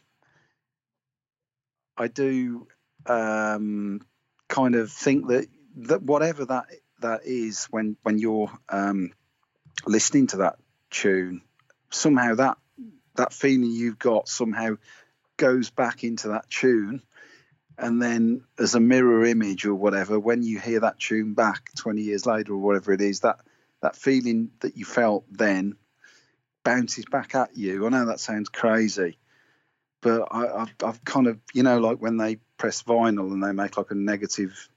[1.98, 2.68] I do
[3.08, 4.02] um,
[4.48, 6.66] kind of think that that whatever that
[7.00, 9.12] that is when when you're um,
[9.88, 10.58] listening to that
[10.92, 11.42] tune,
[11.90, 12.58] somehow that
[13.16, 14.76] that feeling you've got somehow
[15.38, 17.02] goes back into that tune
[17.78, 22.02] and then as a mirror image or whatever when you hear that tune back 20
[22.02, 23.40] years later or whatever it is that
[23.82, 25.76] that feeling that you felt then
[26.64, 27.86] bounces back at you.
[27.86, 29.18] I know that sounds crazy,
[30.02, 33.52] but I, have I've kind of, you know, like when they press vinyl and they
[33.52, 34.70] make like a negative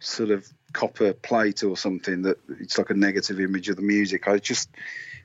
[0.00, 4.28] sort of copper plate or something that it's like a negative image of the music.
[4.28, 4.68] I just,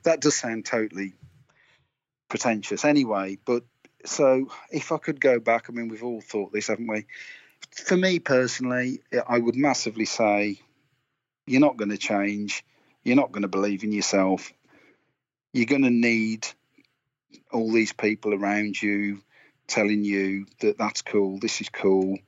[0.04, 1.12] that does sound totally
[2.30, 3.36] pretentious anyway.
[3.44, 3.64] But
[4.06, 7.04] so if I could go back, I mean, we've all thought this, haven't we?
[7.70, 10.60] For me personally, I would massively say
[11.46, 12.64] you're not going to change.
[13.04, 14.52] You're not going to believe in yourself
[15.52, 16.46] you're going to need
[17.52, 19.22] all these people around you
[19.66, 22.18] telling you that that's cool, this is cool,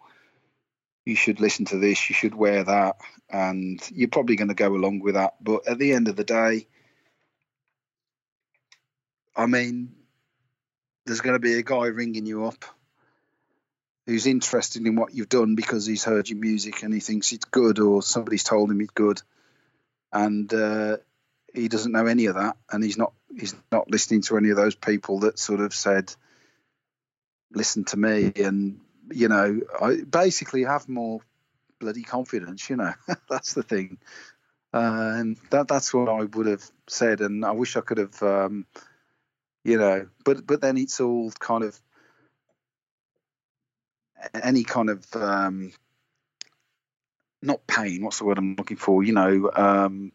[1.05, 2.97] you should listen to this, you should wear that,
[3.31, 5.35] and you're probably going to go along with that.
[5.41, 6.67] But at the end of the day,
[9.43, 9.93] I mean,
[11.05, 12.65] there's going to be a guy ringing you up
[14.07, 17.45] who's interested in what you've done because he's heard your music and he thinks it's
[17.47, 19.21] good, or somebody's told him it's good,
[20.13, 20.99] and uh,
[21.53, 24.57] he doesn't know any of that, and he's not he's not listening to any of
[24.57, 26.15] those people that sort of said,
[27.53, 28.81] "Listen to me," and
[29.11, 31.21] you know, I basically have more
[31.81, 32.71] bloody confidence.
[32.71, 32.93] You know,
[33.29, 33.99] that's the thing,
[34.73, 38.23] uh, and that that's what I would have said, and I wish I could have,
[38.23, 38.67] um,
[39.65, 41.79] you know, but but then it's all kind of
[44.43, 45.73] any kind of um,
[47.41, 48.05] not pain.
[48.05, 49.03] What's the word I'm looking for?
[49.03, 49.51] You know.
[49.55, 50.13] Um,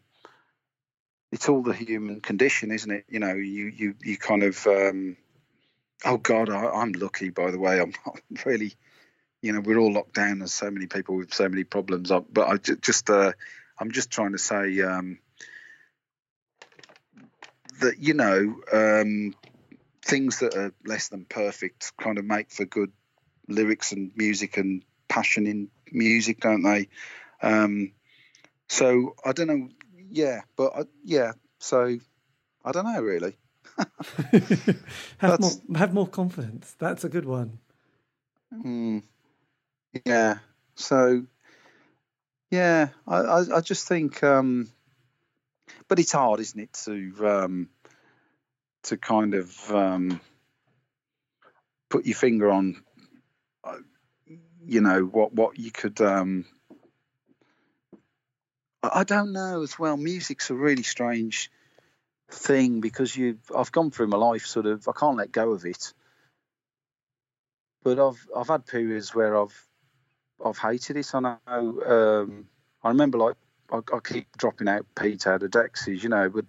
[1.30, 3.04] it's all the human condition, isn't it?
[3.08, 5.16] You know, you you you kind of um,
[6.04, 7.30] oh God, I, am lucky.
[7.30, 8.74] By the way, I'm not really,
[9.42, 10.38] you know, we're all locked down.
[10.38, 12.10] There's so many people with so many problems.
[12.10, 13.32] But I just uh,
[13.78, 15.18] I'm just trying to say um,
[17.80, 19.34] that you know um,
[20.02, 22.92] things that are less than perfect kind of make for good
[23.48, 26.88] lyrics and music and passion in music, don't they?
[27.42, 27.92] Um,
[28.68, 29.68] so I don't know
[30.10, 31.32] yeah, but uh, yeah.
[31.58, 31.98] So
[32.64, 33.36] I don't know really.
[35.18, 36.74] have more have more confidence.
[36.78, 37.58] That's a good one.
[38.52, 39.02] Mm,
[40.04, 40.38] yeah,
[40.74, 41.24] So,
[42.50, 44.68] yeah, I, I, I just think, um,
[45.88, 47.68] but it's hard, isn't it, to um,
[48.84, 50.20] to kind of um,
[51.88, 52.82] put your finger on,
[53.64, 53.78] uh,
[54.64, 56.00] you know, what what you could.
[56.00, 56.44] Um,
[58.82, 59.96] I don't know as well.
[59.96, 61.50] Music's a really strange
[62.30, 65.64] thing because you I've gone through my life sort of I can't let go of
[65.64, 65.94] it.
[67.82, 69.66] But I've I've had periods where I've
[70.44, 71.14] I've hated it.
[71.14, 72.46] I know um,
[72.82, 73.36] I remember like
[73.70, 76.44] I, I, keep dropping out Pete out of Dexys, you know, but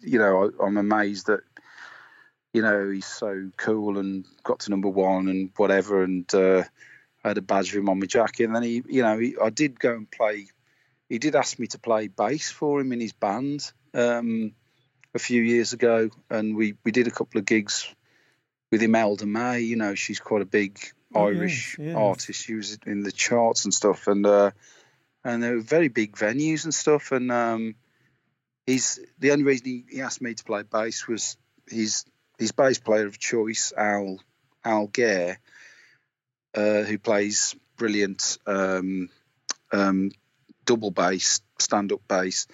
[0.00, 1.40] you know I, I'm amazed that
[2.52, 6.64] you know he's so cool and got to number one and whatever and uh,
[7.24, 9.36] I had a badge of him on my jacket and then he you know he,
[9.42, 10.46] I did go and play
[11.12, 14.54] he did ask me to play bass for him in his band um,
[15.14, 17.94] a few years ago, and we we did a couple of gigs
[18.70, 19.60] with Imelda May.
[19.60, 20.78] You know, she's quite a big
[21.14, 21.96] oh, Irish yes, yes.
[21.96, 22.42] artist.
[22.42, 24.52] She was in the charts and stuff, and uh,
[25.24, 27.12] and they were very big venues and stuff.
[27.12, 27.74] And um,
[28.66, 31.36] he's the only reason he, he asked me to play bass was
[31.68, 32.04] his
[32.38, 34.18] his bass player of choice, Al
[34.64, 35.38] Al Gare,
[36.54, 39.08] uh, who plays brilliant um,
[39.72, 40.10] um,
[40.64, 42.46] double bass, stand up bass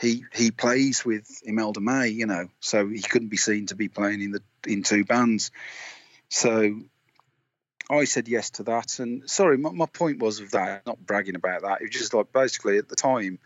[0.00, 3.88] he he plays with Imelda May, you know, so he couldn't be seen to be
[3.88, 5.50] playing in the in two bands.
[6.28, 6.80] So
[7.88, 8.98] I said yes to that.
[8.98, 11.80] And sorry, my, my point was of that, not bragging about that.
[11.80, 13.38] It was just like basically at the time,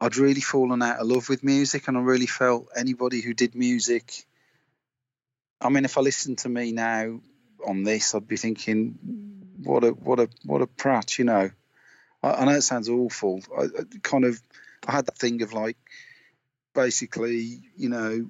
[0.00, 3.54] I'd really fallen out of love with music, and I really felt anybody who did
[3.54, 4.26] music.
[5.60, 7.20] I mean, if I listened to me now
[7.64, 8.98] on this, I'd be thinking,
[9.62, 11.50] what a what a what a prat, you know.
[12.20, 13.42] I, I know it sounds awful.
[13.56, 14.42] I, I kind of
[14.86, 15.76] I had that thing of like,
[16.74, 18.28] basically, you know,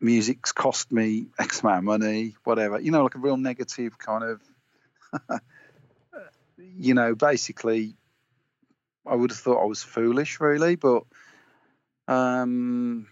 [0.00, 2.80] music's cost me X amount of money, whatever.
[2.80, 5.40] You know, like a real negative kind of,
[6.58, 7.94] you know, basically,
[9.06, 11.04] I would have thought I was foolish, really, but
[12.08, 13.06] um,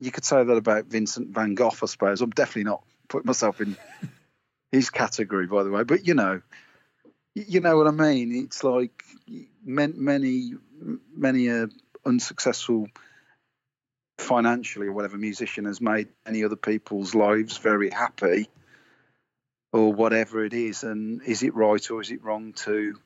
[0.00, 2.20] you could say that about Vincent van Gogh, I suppose.
[2.20, 3.76] I'm definitely not putting myself in
[4.72, 6.40] his category, by the way, but you know,
[7.34, 8.44] you know what I mean.
[8.44, 9.02] It's like
[9.64, 10.54] many,
[11.16, 11.68] many a
[12.06, 12.88] unsuccessful
[14.18, 18.48] financially or whatever musician has made any other people's lives very happy
[19.72, 22.98] or whatever it is and is it right or is it wrong to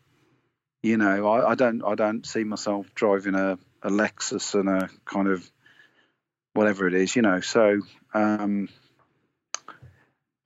[0.82, 4.88] you know I, I don't I don't see myself driving a, a Lexus and a
[5.04, 5.50] kind of
[6.52, 7.80] whatever it is you know so
[8.12, 8.68] um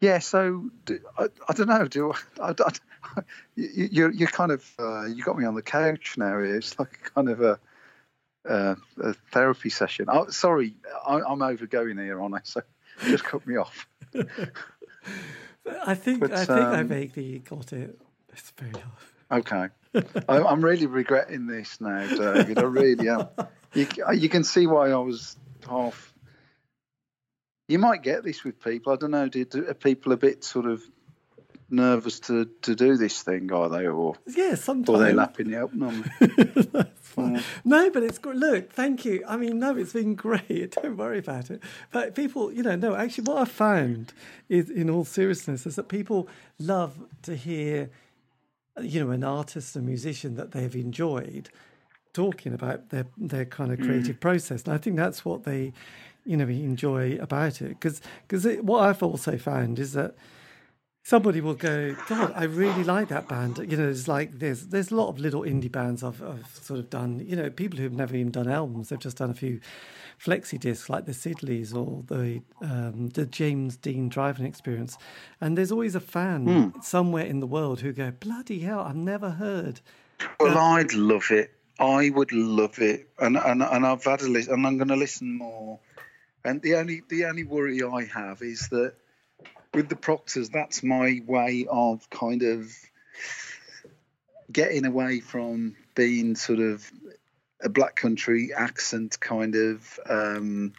[0.00, 0.70] yeah so
[1.18, 2.72] I, I don't know do I, I,
[3.56, 6.38] you, are you're kind of uh, you got me on the couch now.
[6.38, 7.58] It's like kind of a,
[8.44, 10.06] a, a therapy session.
[10.08, 10.74] Oh, sorry,
[11.06, 12.40] I, am overgoing here, on I?
[12.44, 12.62] So
[13.04, 13.86] just cut me off.
[15.86, 17.98] I think but, I think um, I vaguely got it.
[18.32, 19.46] It's very hard.
[19.46, 19.68] Okay.
[20.28, 22.58] I, am really regretting this now, David.
[22.58, 23.28] I really am.
[23.74, 25.36] You, you can see why I was
[25.68, 26.12] half.
[27.68, 28.92] You might get this with people.
[28.92, 29.28] I don't know.
[29.28, 30.82] Do, are people a bit sort of
[31.70, 33.86] nervous to, to do this thing, are they?
[33.86, 34.88] Or yeah, sometimes.
[34.88, 35.72] Or they lapping you up
[37.16, 37.42] yeah.
[37.64, 38.36] No, but it's good.
[38.36, 39.24] Look, thank you.
[39.26, 40.72] I mean, no, it's been great.
[40.72, 41.62] Don't worry about it.
[41.90, 44.12] But people, you know, no, actually, what I've found
[44.48, 47.90] is, in all seriousness, is that people love to hear,
[48.80, 51.50] you know, an artist, a musician that they've enjoyed
[52.12, 54.20] talking about their their kind of creative mm.
[54.20, 55.72] process, and I think that's what they,
[56.24, 57.68] you know, enjoy about it.
[57.70, 60.14] Because because what I've also found is that
[61.02, 63.58] somebody will go, God, I really like that band.
[63.58, 66.80] You know, it's like there's there's a lot of little indie bands I've, I've sort
[66.80, 67.24] of done.
[67.26, 68.88] You know, people who've never even done albums.
[68.88, 69.60] They've just done a few
[70.22, 74.96] flexi discs like the Siddeleys or the um, the James Dean driving experience.
[75.40, 76.84] And there's always a fan mm.
[76.84, 79.80] somewhere in the world who go, bloody hell, I've never heard.
[80.38, 81.52] Well, I'd love it.
[81.78, 84.96] I would love it, and and and I've had a list, and I'm going to
[84.96, 85.80] listen more.
[86.44, 88.94] And the only the only worry I have is that
[89.74, 92.72] with the Proctors, that's my way of kind of
[94.50, 96.90] getting away from being sort of
[97.62, 100.72] a black country accent kind of um,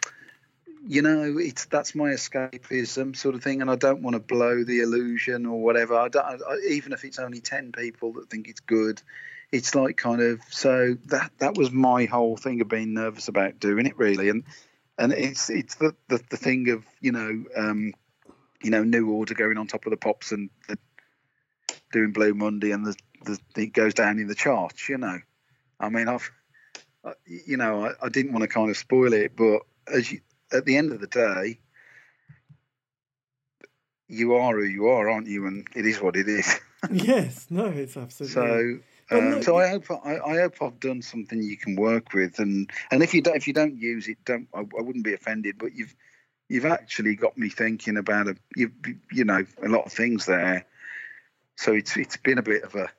[0.86, 4.64] you know it's that's my escapism sort of thing and i don't want to blow
[4.64, 5.96] the illusion or whatever.
[5.96, 9.00] I don't I, even if it's only 10 people that think it's good
[9.54, 13.60] it's like kind of so that that was my whole thing of being nervous about
[13.60, 14.28] doing it really.
[14.28, 14.42] And
[14.98, 17.94] and it's it's the the, the thing of you know um,
[18.64, 20.78] you know, New Order going on top of the pops and the,
[21.92, 24.88] doing Blue Monday, and the, the it goes down in the charts.
[24.88, 25.18] You know,
[25.78, 26.30] I mean, I've,
[27.26, 29.60] you know, I, I didn't want to kind of spoil it, but
[29.92, 31.60] as you, at the end of the day,
[34.08, 35.46] you are who you are, aren't you?
[35.46, 36.58] And it is what it is.
[36.90, 38.32] yes, no, it's absolutely.
[38.32, 38.78] So,
[39.10, 42.70] um, so I hope I, I, hope I've done something you can work with, and
[42.90, 45.56] and if you don't if you don't use it, don't I, I wouldn't be offended.
[45.58, 45.94] But you've
[46.48, 48.72] you've actually got me thinking about a you
[49.10, 50.66] you know a lot of things there.
[51.56, 52.90] So it's it's been a bit of a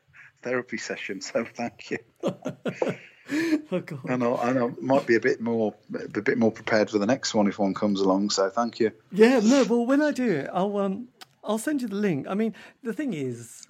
[0.41, 1.21] therapy session.
[1.21, 1.97] So thank you.
[2.23, 3.99] oh, God.
[4.05, 7.05] And I, and I might be a bit more a bit more prepared for the
[7.05, 8.29] next one if one comes along.
[8.29, 8.91] So thank you.
[9.11, 9.63] Yeah, no.
[9.63, 11.09] Well, when I do it, I'll um
[11.43, 12.27] I'll send you the link.
[12.29, 13.67] I mean, the thing is,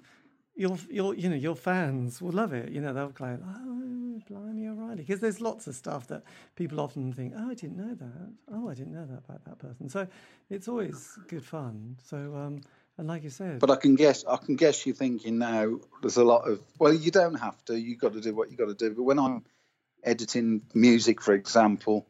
[0.55, 2.71] your your you know your fans will love it.
[2.71, 6.23] You know they'll go, oh, blimey, O'Reilly, because there's lots of stuff that
[6.55, 8.33] people often think, oh, I didn't know that.
[8.53, 9.89] Oh, I didn't know that about that person.
[9.89, 10.07] So
[10.49, 11.97] it's always good fun.
[12.03, 12.61] So um,
[12.97, 15.79] and like you said, but I can guess I can guess you're thinking now.
[16.01, 17.79] There's a lot of well, you don't have to.
[17.79, 18.95] You've got to do what you've got to do.
[18.95, 19.43] But when I'm
[20.03, 22.07] editing music, for example,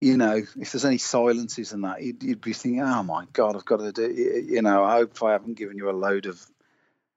[0.00, 3.56] you know, if there's any silences and that, you'd, you'd, be thinking, oh my God,
[3.56, 6.46] I've got to do, you know, I hope I haven't given you a load of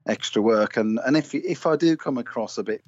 [0.06, 0.78] extra work.
[0.78, 2.84] And, and if, if I do come across a bit,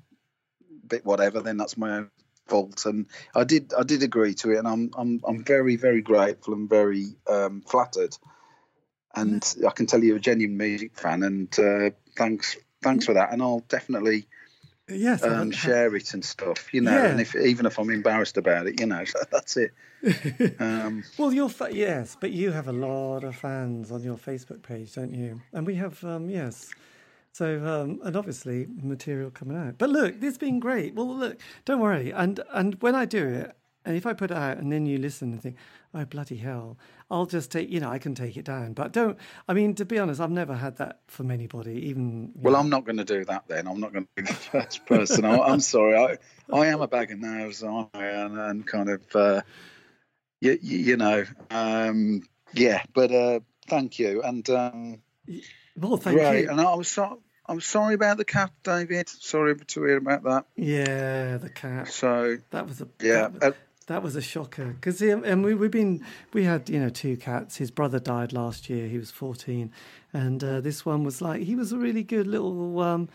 [0.88, 2.12] bit whatever, then that's my own
[2.48, 2.86] fault.
[2.86, 4.58] And I did, I did agree to it.
[4.58, 8.16] And I'm, I'm, I'm very, very grateful and very um, flattered.
[9.16, 13.34] And I can tell you're a genuine music fan and uh, thanks, thanks for that.
[13.34, 14.28] And I'll definitely,
[14.88, 16.92] yes, um, share it and stuff, you know.
[16.92, 17.06] Yeah.
[17.08, 19.72] And if even if I'm embarrassed about it, you know, that's it.
[20.60, 24.64] Um, well, you're fa- yes, but you have a lot of fans on your Facebook
[24.64, 25.42] page, don't you?
[25.54, 26.72] And we have um, yes.
[27.34, 29.78] So um, and obviously material coming out.
[29.78, 30.96] But look, this has been great.
[30.96, 32.12] Well, look, don't worry.
[32.12, 33.56] And and when I do it,
[33.86, 35.56] and if I put it out and then you listen and think,
[35.94, 36.78] oh, bloody hell,
[37.10, 38.74] I'll just take, you know, I can take it down.
[38.74, 39.18] But don't,
[39.48, 42.32] I mean, to be honest, I've never had that from anybody, even.
[42.36, 42.60] Well, know.
[42.60, 43.68] I'm not going to do that then.
[43.68, 45.26] I'm not going to be the first person.
[45.26, 45.98] I, am sorry.
[45.98, 46.18] I,
[46.56, 47.88] I am a bag of nerves, I?
[47.94, 49.42] And, and kind of, uh,
[50.42, 52.22] you, you know, um,
[52.54, 54.22] yeah, but uh, thank you.
[54.22, 55.02] And, um,
[55.78, 56.44] well, thank great.
[56.44, 56.50] you.
[56.50, 57.18] And I was sorry.
[57.48, 59.10] I'm sorry about the cat, David.
[59.10, 60.46] Sorry to hear about that.
[60.56, 61.90] Yeah, the cat.
[61.90, 63.28] So that was a yeah.
[63.28, 63.56] That, uh,
[63.88, 67.58] that was a shocker because and we we've been we had you know two cats.
[67.58, 68.88] His brother died last year.
[68.88, 69.72] He was fourteen,
[70.14, 72.80] and uh, this one was like he was a really good little.
[72.80, 73.10] Um,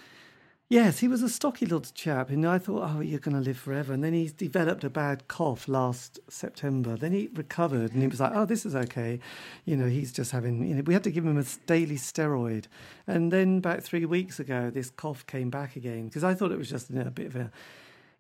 [0.68, 3.58] yes, he was a stocky little chap, and I thought, oh, you're going to live
[3.58, 3.92] forever.
[3.92, 6.96] And then he developed a bad cough last September.
[6.96, 9.20] Then he recovered, and he was like, oh, this is okay.
[9.64, 10.66] You know, he's just having.
[10.66, 12.64] You know, we had to give him a daily steroid,
[13.06, 16.58] and then about three weeks ago, this cough came back again because I thought it
[16.58, 17.50] was just you know, a bit of a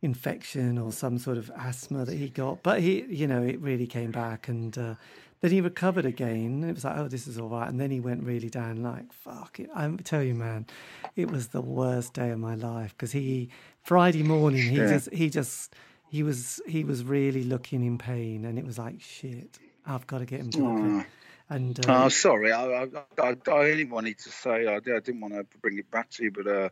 [0.02, 2.62] infection or some sort of asthma that he got.
[2.62, 4.94] But he, you know, it really came back and uh,
[5.40, 6.64] then he recovered again.
[6.64, 7.68] It was like, oh, this is all right.
[7.68, 9.70] And then he went really down, like, fuck it.
[9.74, 10.66] I tell you, man,
[11.14, 13.50] it was the worst day of my life because he,
[13.82, 15.74] Friday morning, he just, he just,
[16.08, 20.18] he was, he was really looking in pain and it was like, shit, I've got
[20.18, 21.04] to get him talking.
[21.48, 25.20] And uh, oh, sorry, I, I, I, I, only wanted to say I, I didn't
[25.20, 26.68] want to bring it back to you, but uh,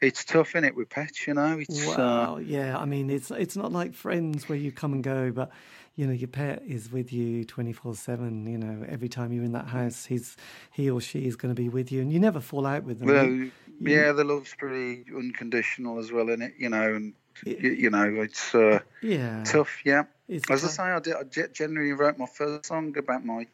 [0.00, 1.26] it's tough, isn't it, with pets?
[1.26, 2.38] You know, it's uh, well, uh...
[2.38, 2.78] yeah.
[2.78, 5.50] I mean, it's it's not like friends where you come and go, but
[5.94, 8.46] you know, your pet is with you twenty four seven.
[8.46, 10.36] You know, every time you're in that house, he's
[10.72, 13.00] he or she is going to be with you, and you never fall out with
[13.00, 13.08] them.
[13.08, 16.54] Well, you, yeah, the love's pretty unconditional as well, in it.
[16.58, 17.14] You know, and
[17.44, 19.80] it, you, you, know, it's uh, yeah tough.
[19.84, 23.46] Yeah, it's as I say, I, did, I generally wrote my first song about my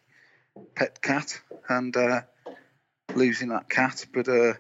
[0.75, 2.21] pet cat and uh,
[3.15, 4.29] losing that cat, but.
[4.29, 4.55] Uh,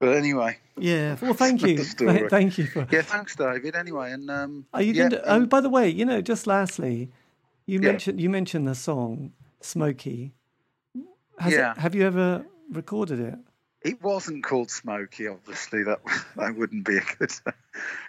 [0.00, 0.58] but anyway.
[0.76, 1.16] Yeah.
[1.20, 1.78] Well, thank you.
[2.28, 2.88] thank you for.
[2.90, 3.02] Yeah.
[3.02, 3.76] Thanks, David.
[3.76, 5.32] Anyway, and um, are you yeah, going to?
[5.32, 7.10] Um, oh, by the way, you know, just lastly,
[7.66, 7.90] you yeah.
[7.90, 10.32] mentioned you mentioned the song "Smoky."
[11.38, 11.72] Has yeah.
[11.72, 13.38] It, have you ever recorded it?
[13.82, 15.84] It wasn't called Smoky, obviously.
[15.84, 16.00] That
[16.36, 17.32] that wouldn't be a good.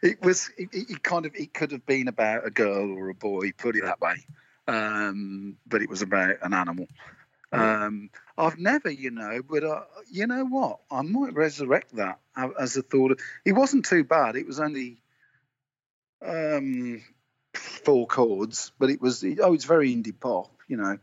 [0.01, 0.49] It was.
[0.57, 1.35] It, it, kind of.
[1.35, 3.51] It could have been about a girl or a boy.
[3.57, 4.15] Put it that way.
[4.67, 6.87] Um, but it was about an animal.
[7.51, 10.79] Um, I've never, you know, but uh, you know what?
[10.89, 13.19] I might resurrect that as a thought.
[13.45, 14.35] It wasn't too bad.
[14.35, 15.01] It was only
[16.25, 17.03] um,
[17.53, 20.97] four chords, but it was oh, it's very indie pop, you know.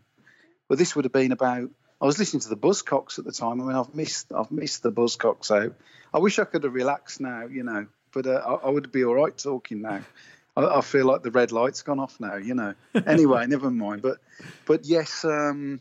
[0.68, 1.70] But this would have been about.
[2.00, 3.60] I was listening to the Buzzcocks at the time.
[3.60, 5.74] I mean, I've missed I've missed the Buzzcocks out.
[6.14, 9.04] I wish I could have relaxed now, you know, but uh, I, I, would be
[9.04, 10.00] all right talking now.
[10.56, 12.74] I, I, feel like the red light's gone off now, you know.
[13.06, 14.00] Anyway, never mind.
[14.00, 14.18] But
[14.64, 15.24] but yes.
[15.24, 15.80] Um,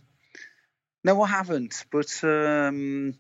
[1.04, 1.86] no, I haven't.
[1.92, 3.16] But um,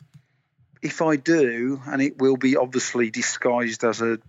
[0.82, 4.20] if I do, and it will be obviously disguised as a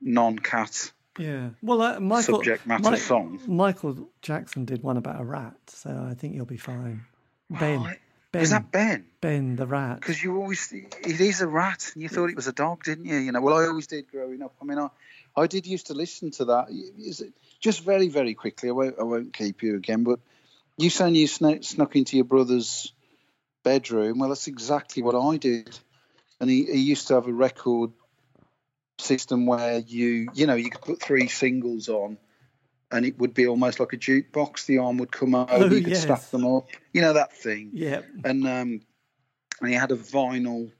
[0.00, 0.92] non-cat.
[1.18, 1.50] Yeah.
[1.62, 3.40] Well, uh, Michael, subject matter Mike, song.
[3.46, 7.04] Michael Jackson did one about a rat, so I think you'll be fine.
[7.48, 7.78] Ben.
[7.78, 7.92] Oh,
[8.32, 8.42] ben.
[8.42, 9.06] Is that Ben?
[9.20, 10.00] Ben the rat.
[10.00, 13.04] Because you always, it is a rat, and you thought it was a dog, didn't
[13.04, 13.16] you?
[13.16, 13.40] You know.
[13.40, 14.54] Well, I always did growing up.
[14.60, 14.88] I mean, I,
[15.36, 17.32] I did used to listen to that.
[17.60, 18.68] Just very, very quickly.
[18.70, 20.18] I won't, I won't keep you again, but
[20.78, 22.92] you saying you snuck, snuck into your brother's
[23.62, 24.18] bedroom.
[24.18, 25.78] Well, that's exactly what I did.
[26.40, 27.92] And he, he used to have a record
[28.98, 32.16] system where you you know you could put three singles on
[32.92, 35.82] and it would be almost like a jukebox the arm would come over oh, you
[35.82, 36.02] could yes.
[36.02, 38.80] stack them up you know that thing yeah and um
[39.60, 40.70] and he had a vinyl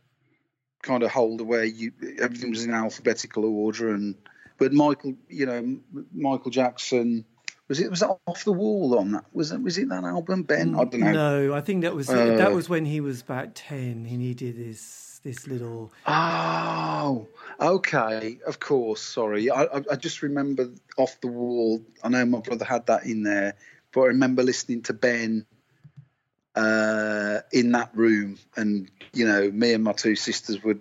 [0.82, 4.14] kind of holder where you everything was in alphabetical order and
[4.58, 5.76] but michael you know
[6.12, 7.24] michael jackson
[7.68, 10.42] was it was that off the wall on that was it was it that album
[10.42, 13.22] ben i don't know no i think that was uh, that was when he was
[13.22, 15.92] about 10 and he did this this little.
[16.06, 17.26] Oh,
[17.60, 18.38] okay.
[18.46, 19.00] Of course.
[19.02, 21.82] Sorry, I, I just remember off the wall.
[22.04, 23.56] I know my brother had that in there,
[23.92, 25.46] but I remember listening to Ben
[26.54, 30.80] uh, in that room, and you know, me and my two sisters would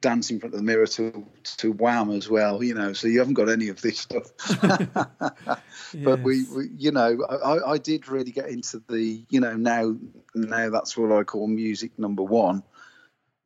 [0.00, 1.26] dance in front of the mirror to
[1.58, 2.62] to Wham as well.
[2.62, 4.30] You know, so you haven't got any of this stuff.
[4.62, 5.58] yes.
[5.94, 9.96] But we, we, you know, I, I did really get into the, you know, now
[10.34, 12.62] now that's what I call music number one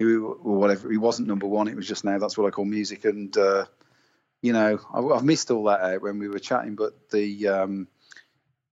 [0.00, 0.90] or whatever.
[0.90, 1.68] He wasn't number one.
[1.68, 3.04] It was just now that's what I call music.
[3.04, 3.66] And uh,
[4.42, 6.76] you know, I, have missed all that out when we were chatting.
[6.76, 7.88] But the um,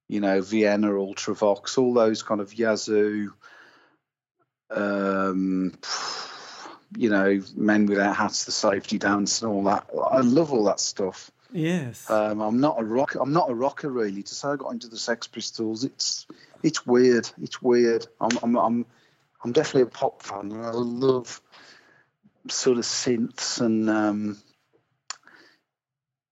[0.09, 3.33] you know Vienna, Ultravox, all those kind of Yazoo,
[4.71, 5.73] um,
[6.97, 9.89] you know, Men Without Hats, the Safety Dance, and all that.
[10.11, 11.31] I love all that stuff.
[11.53, 12.11] Yes.
[12.11, 13.15] Um, I'm not a rock.
[13.15, 14.23] I'm not a rocker really.
[14.23, 16.27] To say I got into the Sex Pistols, it's
[16.63, 17.29] it's weird.
[17.41, 18.07] It's weird.
[18.21, 18.87] I'm I'm, I'm
[19.45, 20.53] I'm definitely a pop fan.
[20.53, 21.41] I love
[22.49, 24.39] sort of synths and um,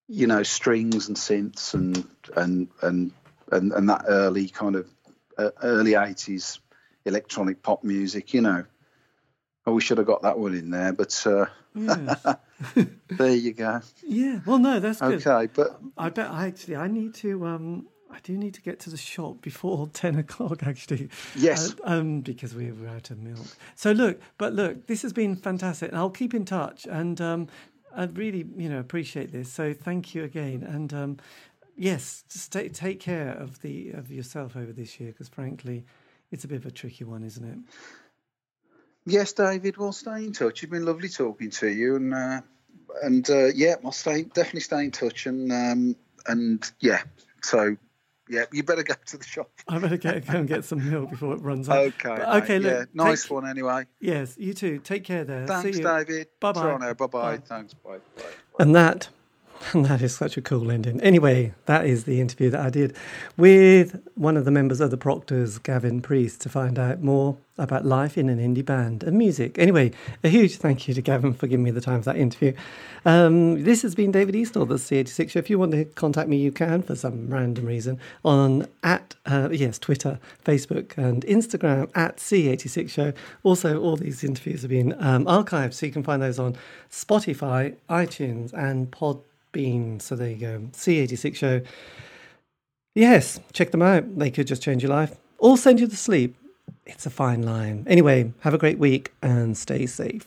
[0.08, 3.12] you know strings and synths and and and
[3.52, 4.88] and, and that early kind of
[5.38, 6.58] uh, early 80s
[7.04, 8.34] electronic pop music.
[8.34, 8.64] You know,
[9.66, 11.46] I wish I'd have got that one in there, but uh,
[13.08, 13.80] there you go.
[14.04, 14.40] Yeah.
[14.46, 15.26] Well, no, that's good.
[15.26, 18.80] Okay, but I bet I actually I need to um I do need to get
[18.80, 21.10] to the shop before 10 o'clock, actually.
[21.34, 21.74] Yes.
[21.84, 23.46] Uh, um, because we were out of milk.
[23.74, 25.90] So, look, but look, this has been fantastic.
[25.90, 26.86] And I'll keep in touch.
[26.86, 27.48] And um,
[27.94, 29.52] I really, you know, appreciate this.
[29.52, 30.62] So, thank you again.
[30.62, 31.16] And um,
[31.76, 35.84] yes, just take, take care of, the, of yourself over this year because, frankly,
[36.30, 37.58] it's a bit of a tricky one, isn't it?
[39.06, 39.76] Yes, David.
[39.76, 40.62] Well, stay in touch.
[40.62, 41.96] It's been lovely talking to you.
[41.96, 42.40] And, uh,
[43.02, 45.26] and uh, yeah, I'll stay, definitely stay in touch.
[45.26, 45.96] And, um,
[46.26, 47.02] and yeah,
[47.40, 47.76] so
[48.28, 49.50] yeah, you better go to the shop.
[49.68, 51.78] I better get, go and get some milk before it runs out.
[51.78, 52.16] Okay.
[52.16, 52.58] But, okay.
[52.58, 53.84] Look, yeah, nice take, one anyway.
[54.00, 54.78] Yes, you too.
[54.78, 55.46] Take care there.
[55.46, 56.26] Thanks, David.
[56.40, 56.92] Bye bye.
[56.94, 57.36] Bye bye.
[57.38, 57.74] Thanks.
[57.74, 57.98] Bye.
[58.16, 58.22] bye.
[58.58, 59.08] And that
[59.72, 61.00] and that is such a cool ending.
[61.00, 62.96] Anyway, that is the interview that I did
[63.36, 67.86] with one of the members of the Proctors, Gavin Priest, to find out more about
[67.86, 69.58] life in an indie band and music.
[69.58, 69.90] Anyway,
[70.22, 72.52] a huge thank you to Gavin for giving me the time for that interview.
[73.04, 75.38] Um, this has been David Eastaugh, the C86 Show.
[75.38, 79.48] If you want to contact me, you can for some random reason on at uh,
[79.50, 83.12] yes Twitter, Facebook, and Instagram at C86 Show.
[83.42, 86.56] Also, all these interviews have been um, archived, so you can find those on
[86.90, 89.20] Spotify, iTunes, and Pod
[89.56, 90.00] been.
[90.00, 90.58] So there you go.
[90.72, 91.62] C86 show.
[92.94, 94.18] Yes, check them out.
[94.18, 96.36] They could just change your life or send you to sleep.
[96.84, 97.84] It's a fine line.
[97.86, 100.26] Anyway, have a great week and stay safe.